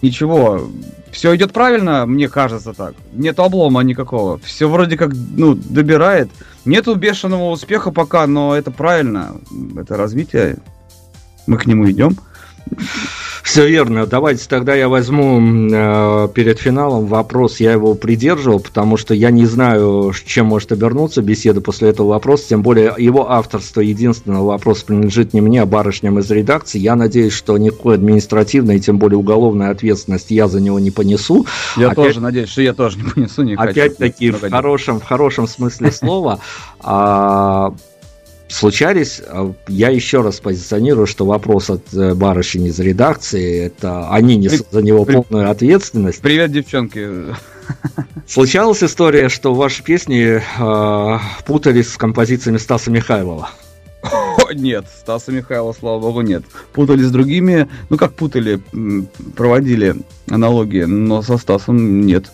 [0.00, 0.68] Ничего.
[1.10, 2.94] Все идет правильно, мне кажется так.
[3.12, 4.38] Нет облома никакого.
[4.38, 6.28] Все вроде как, ну, добирает.
[6.64, 9.36] Нету бешеного успеха пока, но это правильно.
[9.76, 10.58] Это развитие.
[11.46, 12.16] Мы к нему идем.
[13.42, 14.06] Все верно.
[14.06, 17.60] Давайте тогда я возьму э, перед финалом вопрос.
[17.60, 22.48] Я его придерживал, потому что я не знаю, чем может обернуться беседа после этого вопроса.
[22.48, 26.78] Тем более его авторство единственного вопроса принадлежит не мне, а барышням из редакции.
[26.78, 31.46] Я надеюсь, что никакой административной, тем более уголовной ответственности я за него не понесу.
[31.76, 32.06] Я Опять...
[32.06, 33.42] тоже надеюсь, что я тоже не понесу.
[33.42, 36.40] Не Опять-таки в хорошем, в хорошем смысле слова.
[38.48, 39.22] Случались.
[39.26, 44.66] А я еще раз позиционирую, что вопрос от э, барышни из редакции, это они несут
[44.70, 46.20] за него полную ответственность.
[46.20, 47.34] Привет, девчонки.
[48.26, 53.50] Случалась история, что ваши песни э, путались с композициями Стаса Михайлова?
[54.02, 56.44] О, нет, Стаса Михайлова, слава богу, нет.
[56.72, 58.60] Путали с другими, ну как путали,
[59.34, 59.96] проводили
[60.28, 62.26] аналогии, но со Стасом нет.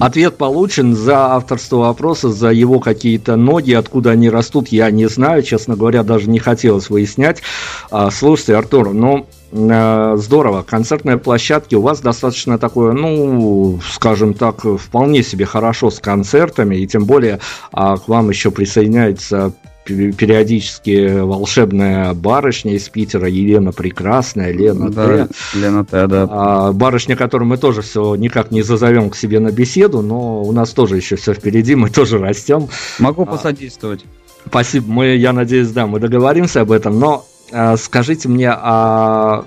[0.00, 5.42] Ответ получен за авторство вопроса, за его какие-то ноги, откуда они растут, я не знаю,
[5.42, 7.42] честно говоря, даже не хотелось выяснять.
[7.90, 10.62] А, слушайте, Артур, ну, э, здорово.
[10.62, 16.86] Концертные площадки у вас достаточно такое, ну, скажем так, вполне себе хорошо с концертами, и
[16.86, 17.40] тем более
[17.72, 19.52] а, к вам еще присоединяется
[19.86, 25.28] периодически волшебная барышня из Питера, Елена Прекрасная, Лена да, Т.
[25.54, 26.26] Лена Т, да.
[26.30, 30.52] А, барышня, которую мы тоже все никак не зазовем к себе на беседу, но у
[30.52, 32.68] нас тоже еще все впереди, мы тоже растем.
[32.98, 34.04] Могу а, посодействовать.
[34.46, 39.46] Спасибо, мы, я надеюсь, да, мы договоримся об этом, но а, скажите мне, а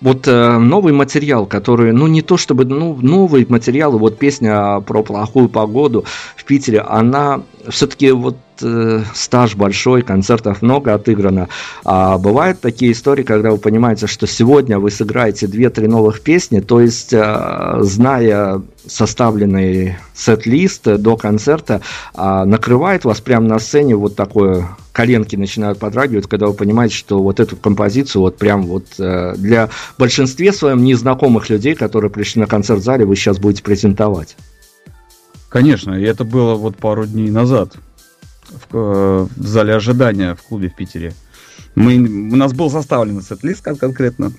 [0.00, 5.02] вот э, новый материал, который, ну не то чтобы, ну новый материал, вот песня про
[5.02, 6.04] плохую погоду
[6.36, 11.48] в Питере, она все-таки вот э, стаж большой, концертов много отыграно.
[11.84, 16.80] А бывают такие истории, когда вы понимаете, что сегодня вы сыграете 2-3 новых песни, то
[16.80, 21.80] есть, э, зная составленный сет-лист до концерта,
[22.14, 27.22] э, накрывает вас прямо на сцене вот такое коленки начинают подрагивать, когда вы понимаете, что
[27.22, 32.46] вот эту композицию вот прям вот э, для большинстве своем незнакомых людей, которые пришли на
[32.46, 34.36] концерт в зале, вы сейчас будете презентовать.
[35.48, 37.72] Конечно, и это было вот пару дней назад
[38.50, 41.12] в, э, в зале ожидания в клубе в Питере.
[41.74, 44.32] Мы, у нас был составлен сет-лист конкретно.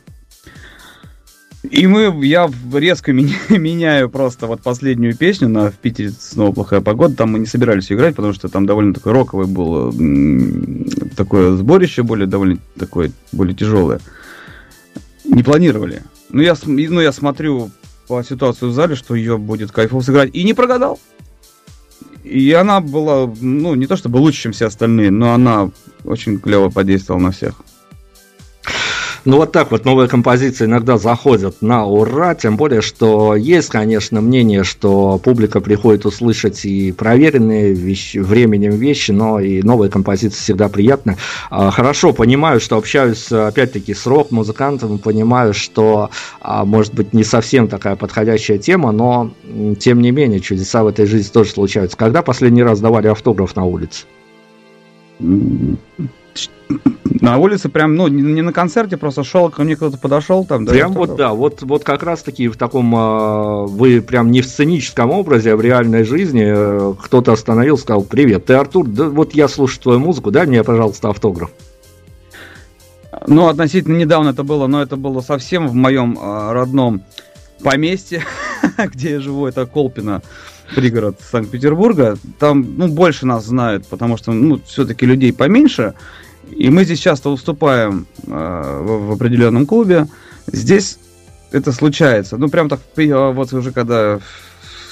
[1.69, 3.13] И мы, я резко
[3.49, 7.15] меняю просто вот последнюю песню на «В Питере снова плохая погода».
[7.15, 9.93] Там мы не собирались играть, потому что там довольно такой роковый был
[11.15, 13.99] такое сборище, более довольно такое, более тяжелое.
[15.23, 16.01] Не планировали.
[16.29, 17.69] Но я, ну, я смотрю
[18.07, 20.31] по ситуации в зале, что ее будет кайфово сыграть.
[20.33, 20.99] И не прогадал.
[22.23, 25.71] И она была, ну, не то чтобы лучше, чем все остальные, но она
[26.03, 27.55] очень клево подействовала на всех.
[29.23, 34.19] Ну вот так вот новые композиции иногда заходят на ура, тем более, что есть, конечно,
[34.19, 40.69] мнение, что публика приходит услышать и проверенные вещи, временем вещи, но и новые композиции всегда
[40.69, 41.17] приятны.
[41.51, 46.09] А, хорошо, понимаю, что общаюсь опять-таки с рок-музыкантом, понимаю, что
[46.41, 49.31] а, может быть не совсем такая подходящая тема, но
[49.79, 51.95] тем не менее чудеса в этой жизни тоже случаются.
[51.95, 54.05] Когда последний раз давали автограф на улице?
[57.21, 60.65] На улице прям, ну, не на концерте, просто шел, ко мне кто-то подошел там.
[60.65, 64.41] Да, прям вот, да, вот, вот как раз таки в таком, э, вы прям не
[64.41, 69.09] в сценическом образе, а в реальной жизни э, кто-то остановил, сказал, привет, ты Артур, да
[69.09, 71.51] вот я слушаю твою музыку, дай мне, пожалуйста, автограф.
[73.27, 77.03] Ну, относительно недавно это было, но это было совсем в моем э, родном
[77.63, 78.23] поместье,
[78.77, 80.23] где я живу, это Колпино
[80.75, 82.17] пригород Санкт-Петербурга.
[82.39, 85.93] Там, ну, больше нас знают, потому что, ну, все-таки людей поменьше.
[86.49, 90.07] И мы здесь часто выступаем э, в, в определенном клубе.
[90.47, 90.97] Здесь
[91.51, 92.37] это случается.
[92.37, 94.19] Ну, прям так, вот уже когда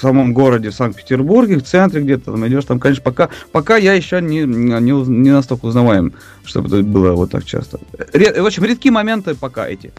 [0.00, 4.22] самом городе, в Санкт-Петербурге, в центре где-то там идешь, там, конечно, пока, пока я еще
[4.22, 7.80] не, не, не настолько узнаваем, чтобы это было вот так часто.
[8.14, 9.92] Ред, в общем, редкие моменты пока эти.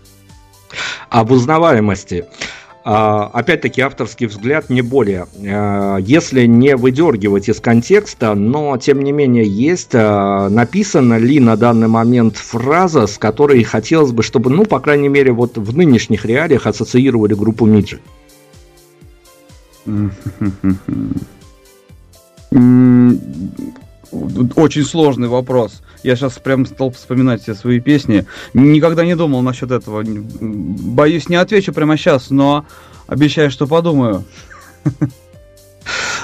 [1.09, 2.25] Об узнаваемости.
[2.83, 5.27] А, опять-таки авторский взгляд не более.
[5.47, 11.57] А, если не выдергивать из контекста, но тем не менее есть, а, написана ли на
[11.57, 16.25] данный момент фраза, с которой хотелось бы, чтобы, ну, по крайней мере, вот в нынешних
[16.25, 17.99] реалиях ассоциировали группу Миджи?
[24.55, 25.81] Очень сложный вопрос.
[26.03, 28.25] Я сейчас прям стал вспоминать все свои песни.
[28.53, 30.03] Никогда не думал насчет этого.
[30.05, 32.65] Боюсь, не отвечу прямо сейчас, но
[33.07, 34.23] обещаю, что подумаю.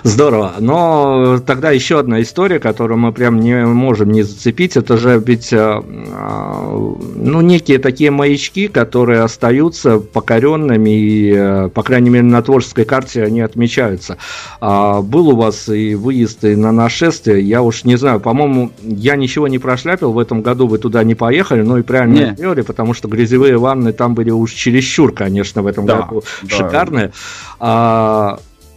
[0.03, 0.53] Здорово.
[0.59, 5.51] Но тогда еще одна история, которую мы прям не можем не зацепить, это же ведь
[5.51, 12.41] э, э, ну, некие такие маячки, которые остаются покоренными и, э, по крайней мере, на
[12.41, 14.17] творческой карте они отмечаются.
[14.61, 19.15] А был у вас и выезд и на нашествие, я уж не знаю, по-моему, я
[19.15, 22.31] ничего не прошляпил, в этом году вы туда не поехали, ну и правильно не.
[22.33, 26.55] сделали, потому что грязевые ванны там были уж чересчур, конечно, в этом да, году да.
[26.55, 27.11] шикарные.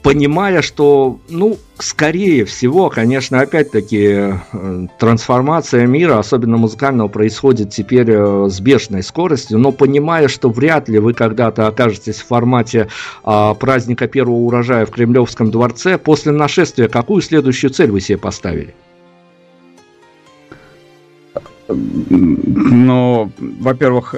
[0.03, 8.49] Понимая, что, ну, скорее всего, конечно, опять-таки, э, трансформация мира, особенно музыкального, происходит теперь э,
[8.49, 12.89] с бешеной скоростью, но понимая, что вряд ли вы когда-то окажетесь в формате
[13.25, 18.75] а, праздника первого урожая в Кремлевском дворце, после нашествия какую следующую цель вы себе поставили?
[21.69, 24.15] Ну, во-первых,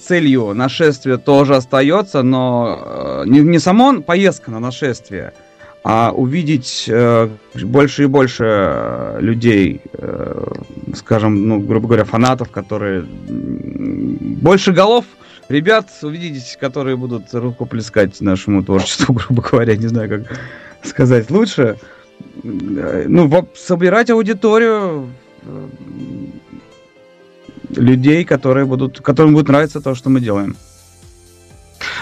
[0.00, 2.78] целью нашествия тоже остается, но
[3.24, 5.32] э, не, не само поездка на нашествие,
[5.84, 7.28] а увидеть э,
[7.62, 10.44] больше и больше э, людей, э,
[10.94, 15.04] скажем, ну, грубо говоря, фанатов, которые больше голов,
[15.48, 20.40] ребят увидеть, которые будут рукоплескать нашему творчеству, грубо говоря, не знаю, как
[20.84, 21.76] сказать лучше.
[22.44, 25.08] Э, ну, собирать аудиторию,
[27.76, 30.56] людей, которые будут, которым будет нравиться то, что мы делаем.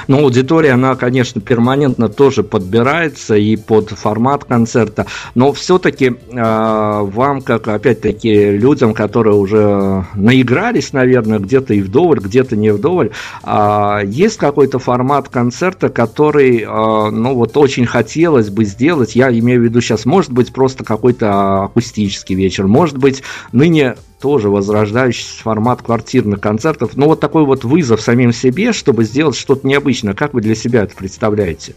[0.08, 7.42] Ну, аудитория, она, конечно, перманентно тоже подбирается и под формат концерта, но все-таки э, вам,
[7.42, 13.10] как, опять-таки, людям, которые уже наигрались, наверное, где-то и вдоволь, где-то не вдоволь,
[13.44, 19.60] э, есть какой-то формат концерта, который, э, ну, вот очень хотелось бы сделать, я имею
[19.60, 25.82] в виду сейчас, может быть, просто какой-то акустический вечер, может быть, ныне тоже возрождающийся формат
[25.82, 26.96] квартирных концертов.
[26.96, 30.14] Но вот такой вот вызов самим себе, чтобы сделать что-то необычное.
[30.14, 31.74] Как вы для себя это представляете?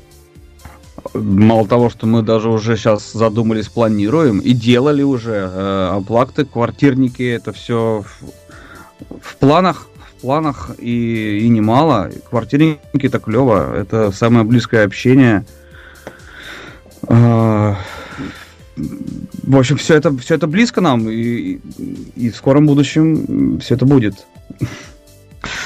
[1.14, 7.52] Мало того, что мы даже уже сейчас задумались, планируем и делали уже э, квартирники, это
[7.52, 9.88] все в, в планах,
[10.18, 12.10] в планах и, и немало.
[12.30, 15.46] Квартирники так клево, это самое близкое общение.
[17.08, 17.76] Э,
[18.76, 21.60] в общем, все это, все это близко нам, и,
[22.16, 24.26] и в скором будущем все это будет.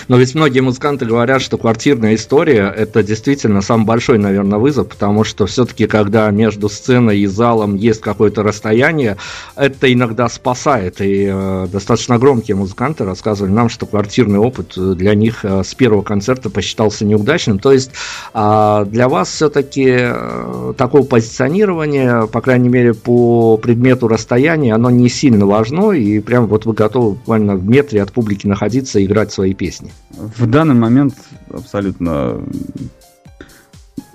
[0.08, 5.24] Но ведь многие музыканты говорят, что квартирная история это действительно самый большой, наверное, вызов, потому
[5.24, 9.18] что все-таки, когда между сценой и залом есть какое-то расстояние,
[9.55, 11.01] это иногда спасает.
[11.01, 16.03] И э, достаточно громкие музыканты рассказывали нам, что квартирный опыт для них э, с первого
[16.03, 17.60] концерта посчитался неудачным.
[17.60, 17.91] То есть
[18.34, 25.10] э, для вас все-таки э, такое позиционирование, по крайней мере, по предмету расстояния, оно не
[25.10, 29.34] сильно важно, и прям вот вы готовы буквально в метре от публики находиться и играть
[29.34, 29.91] свои песни?
[30.10, 31.16] В данный момент
[31.50, 32.41] абсолютно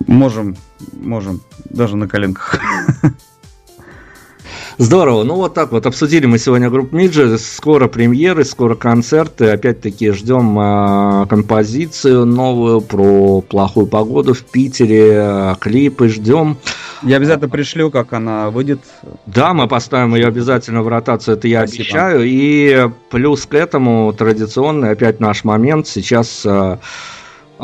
[0.07, 0.57] можем,
[0.93, 2.59] можем даже на коленках.
[4.77, 5.23] Здорово.
[5.23, 7.37] Ну вот так вот обсудили мы сегодня группу Миджи.
[7.37, 9.49] Скоро премьеры, скоро концерты.
[9.49, 15.55] Опять-таки ждем э, композицию новую про плохую погоду в Питере.
[15.59, 16.57] Клипы ждем.
[17.03, 18.79] Я обязательно пришлю, как она выйдет.
[19.27, 21.83] Да, мы поставим ее обязательно в ротацию, это я Спасибо.
[21.83, 22.21] обещаю.
[22.23, 25.87] И плюс к этому традиционный опять наш момент.
[25.87, 26.77] Сейчас э,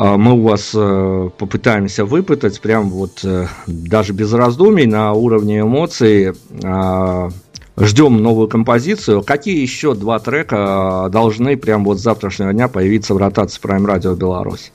[0.00, 6.32] мы у вас э, попытаемся выпытать прям вот э, даже без раздумий на уровне эмоций.
[6.64, 7.28] А,
[7.76, 9.22] ждем новую композицию.
[9.22, 14.16] Какие еще два трека должны прям вот с завтрашнего дня появиться в ротации Prime Radio
[14.16, 14.72] Беларусь?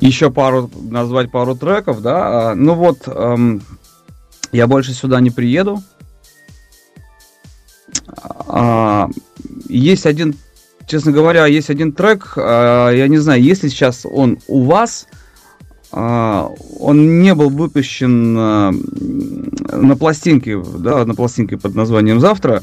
[0.00, 2.50] Еще пару, назвать пару треков, да.
[2.50, 3.60] А, ну вот, эм,
[4.52, 5.82] я больше сюда не приеду.
[9.68, 10.36] Есть один
[10.90, 15.06] честно говоря, есть один трек, а, я не знаю, если сейчас он у вас,
[15.92, 18.72] а, он не был выпущен а,
[19.72, 22.62] на пластинке, да, на пластинке под названием «Завтра».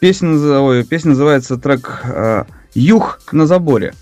[0.00, 2.04] Песня, ой, песня называется трек
[2.74, 3.94] «Юг на заборе».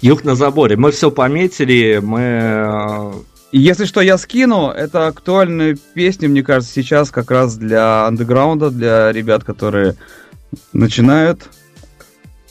[0.00, 0.76] Юг на заборе.
[0.76, 3.12] Мы все пометили, мы
[3.52, 4.70] если что, я скину.
[4.70, 9.94] Это актуальная песня, мне кажется, сейчас как раз для андеграунда, для ребят, которые
[10.72, 11.48] начинают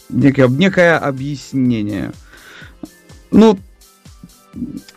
[0.10, 2.12] некое, некое объяснение.
[3.32, 3.58] Ну,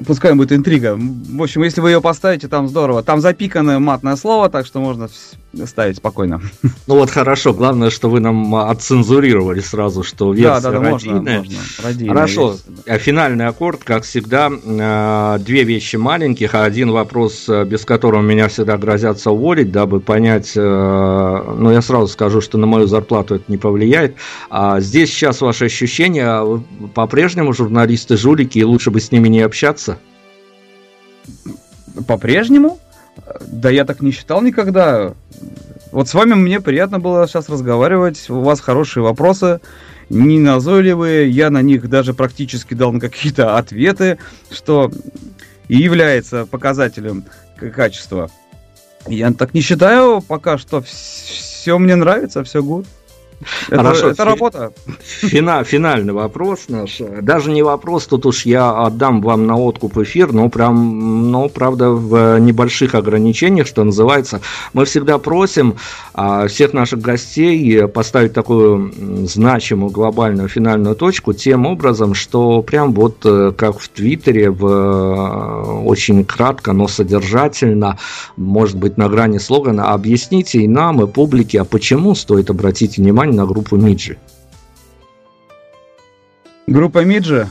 [0.07, 0.97] пускай будет интрига.
[0.99, 3.03] В общем, если вы ее поставите, там здорово.
[3.03, 5.09] Там запиканное матное слово, так что можно
[5.67, 6.41] ставить спокойно.
[6.87, 11.39] Ну вот хорошо, главное, что вы нам отцензурировали сразу, что версия да, да, да, родийная.
[11.39, 11.59] Можно, можно.
[11.83, 12.99] Родийная хорошо, версия, да.
[12.99, 18.49] финальный аккорд, как всегда, э, две вещи маленьких, а один вопрос, э, без которого меня
[18.49, 23.45] всегда грозятся уволить, дабы понять, э, ну я сразу скажу, что на мою зарплату это
[23.49, 24.17] не повлияет.
[24.51, 26.63] А здесь сейчас ваши ощущения,
[26.95, 29.99] по-прежнему журналисты жулики, и лучше бы с ними не общаться?
[32.07, 32.79] По-прежнему?
[33.41, 35.15] Да я так не считал никогда.
[35.93, 38.29] Вот с вами мне приятно было сейчас разговаривать.
[38.29, 39.61] У вас хорошие вопросы,
[40.11, 41.31] не назойливые.
[41.31, 44.19] Я на них даже практически дал какие-то ответы,
[44.51, 44.91] что
[45.69, 47.25] и является показателем
[47.57, 48.31] качества.
[49.07, 50.83] Я так не считаю пока что.
[50.83, 52.87] Все мне нравится, все good.
[53.69, 54.73] Это, Хорошо, это работа.
[55.03, 56.99] Фина, финальный вопрос наш.
[57.23, 61.91] Даже не вопрос, тут уж я отдам вам на откуп эфир, но прям, но правда
[61.91, 64.41] в небольших ограничениях, что называется.
[64.73, 65.77] Мы всегда просим
[66.13, 68.93] а, всех наших гостей поставить такую
[69.27, 75.83] значимую глобальную финальную точку тем образом, что прям вот э, как в Твиттере, в, э,
[75.85, 77.99] очень кратко, но содержательно,
[78.37, 83.24] может быть на грани слогана, объясните и нам, и публике, а почему стоит обратить внимание
[83.33, 84.19] на группу Миджи.
[86.67, 87.49] Группа Миджи.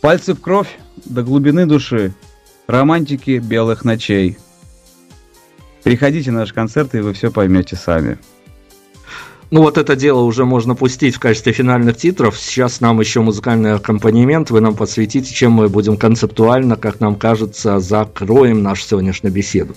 [0.00, 2.12] Пальцы в кровь до глубины души.
[2.66, 4.38] Романтики белых ночей.
[5.82, 8.18] Приходите на наш концерт, и вы все поймете сами.
[9.52, 12.38] Ну вот это дело уже можно пустить в качестве финальных титров.
[12.38, 14.50] Сейчас нам еще музыкальный аккомпанемент.
[14.50, 19.74] Вы нам подсветите, чем мы будем концептуально, как нам кажется, закроем нашу сегодняшнюю беседу.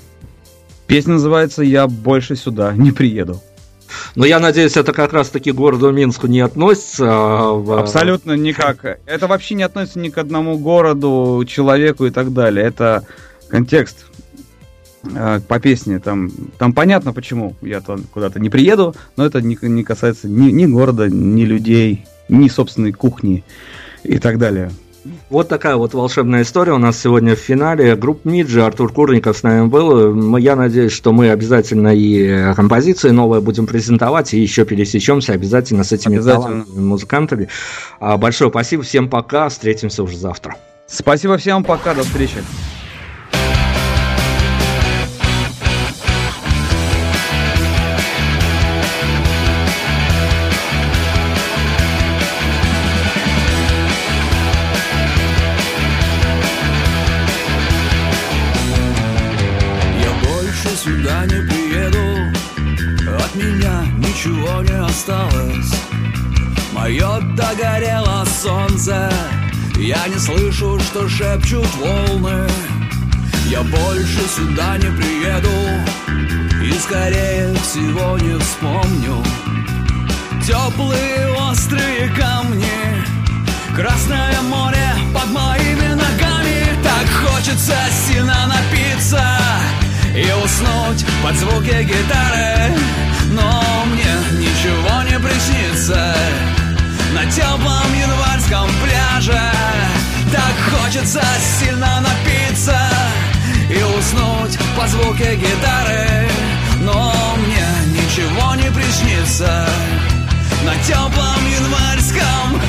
[0.87, 3.41] Песня называется «Я больше сюда не приеду».
[4.15, 7.05] Но я надеюсь, это как раз-таки к городу Минску не относится.
[7.07, 7.71] А в...
[7.79, 8.99] Абсолютно никак.
[9.05, 12.65] Это вообще не относится ни к одному городу, человеку и так далее.
[12.65, 13.05] Это
[13.49, 14.05] контекст
[15.03, 15.99] э, по песне.
[15.99, 20.65] Там, там понятно, почему я куда-то не приеду, но это не, не касается ни, ни
[20.65, 23.43] города, ни людей, ни собственной кухни
[24.03, 24.71] и так далее.
[25.29, 27.95] Вот такая вот волшебная история у нас сегодня в финале.
[27.95, 30.37] Группа Миджи, Артур Курников с нами был.
[30.37, 35.91] Я надеюсь, что мы обязательно и композиции новые будем презентовать, и еще пересечемся обязательно с
[35.91, 36.65] этими обязательно.
[36.75, 37.49] музыкантами.
[37.99, 40.55] А, большое спасибо, всем пока, встретимся уже завтра.
[40.87, 42.37] Спасибо всем, пока, до встречи.
[70.95, 72.47] Что шепчут волны.
[73.47, 75.49] Я больше сюда не приеду
[76.63, 79.21] И скорее всего не вспомню.
[80.41, 83.03] Теплые острые камни
[83.75, 86.63] Красное море под моими ногами.
[86.81, 87.75] Так хочется
[88.07, 89.21] сильно напиться
[90.15, 92.73] и уснуть под звуки гитары.
[93.31, 96.15] Но мне ничего не приснится
[97.13, 99.94] На теплом январском пляже
[100.35, 101.23] Так хочется
[101.59, 102.77] сильно напиться
[103.69, 106.29] И уснуть под звуки гитары.
[106.81, 109.65] Но мне ничего не приснится
[110.65, 112.61] На теплом январском.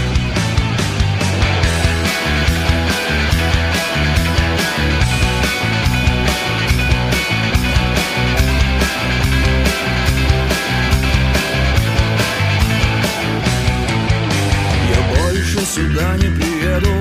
[15.75, 16.96] Сюда не приеду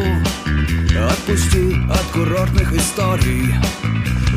[0.98, 3.54] Отпусти от курортных историй.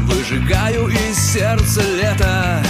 [0.06, 2.62] Выжигаю из сердца лето.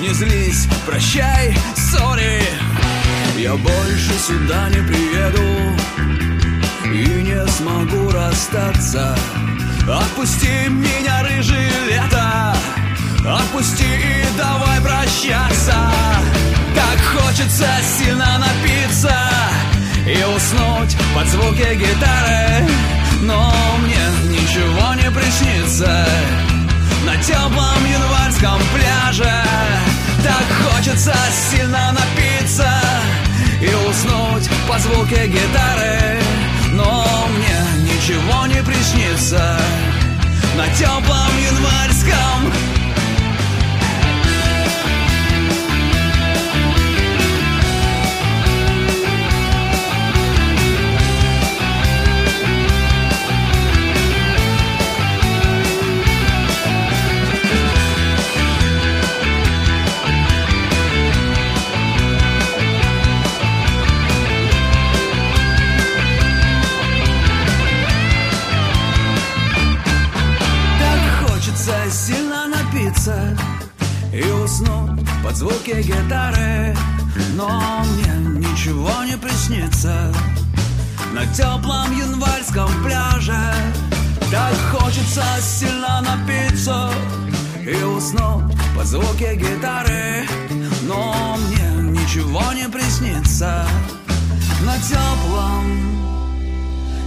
[0.00, 2.42] Не злись, прощай, сори.
[3.36, 5.76] Я больше сюда не приеду
[6.86, 9.14] И не смогу расстаться.
[9.86, 11.55] Отпусти меня, рыжий
[21.16, 22.68] под звуки гитары
[23.22, 26.06] Но мне ничего не приснится.
[27.06, 29.32] На теплом январском пляже
[30.22, 31.14] Так хочется
[31.50, 32.68] сильно напиться
[33.62, 36.20] И уснуть под звуки гитары
[36.72, 39.58] Но мне ничего не приснится.
[40.58, 42.75] На теплом январском под
[75.66, 76.76] звуки гитары
[77.34, 80.12] Но мне ничего не приснится.
[81.12, 83.36] На теплом январском пляже
[84.30, 86.90] Так хочется сильно напиться
[87.64, 90.28] И уснуть под звуки гитары
[90.82, 93.66] Но мне ничего не приснится.
[94.64, 95.64] На теплом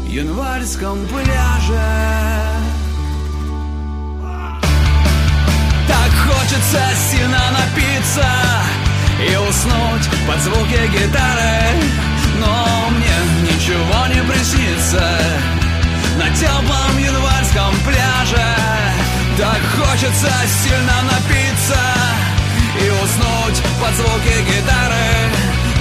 [0.09, 2.68] январском пляже
[6.27, 8.25] Хочется сильно напиться
[9.19, 11.81] и уснуть под звуки гитары.
[12.39, 15.19] Но мне ничего не приснится
[16.17, 18.55] на теплом январском пляже.
[19.37, 20.31] Так хочется
[20.63, 21.79] сильно напиться
[22.75, 25.31] и уснуть под звуки гитары.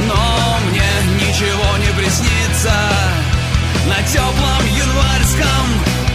[0.06, 2.72] Но мне ничего не приснится
[3.86, 6.07] на теплом январском пляже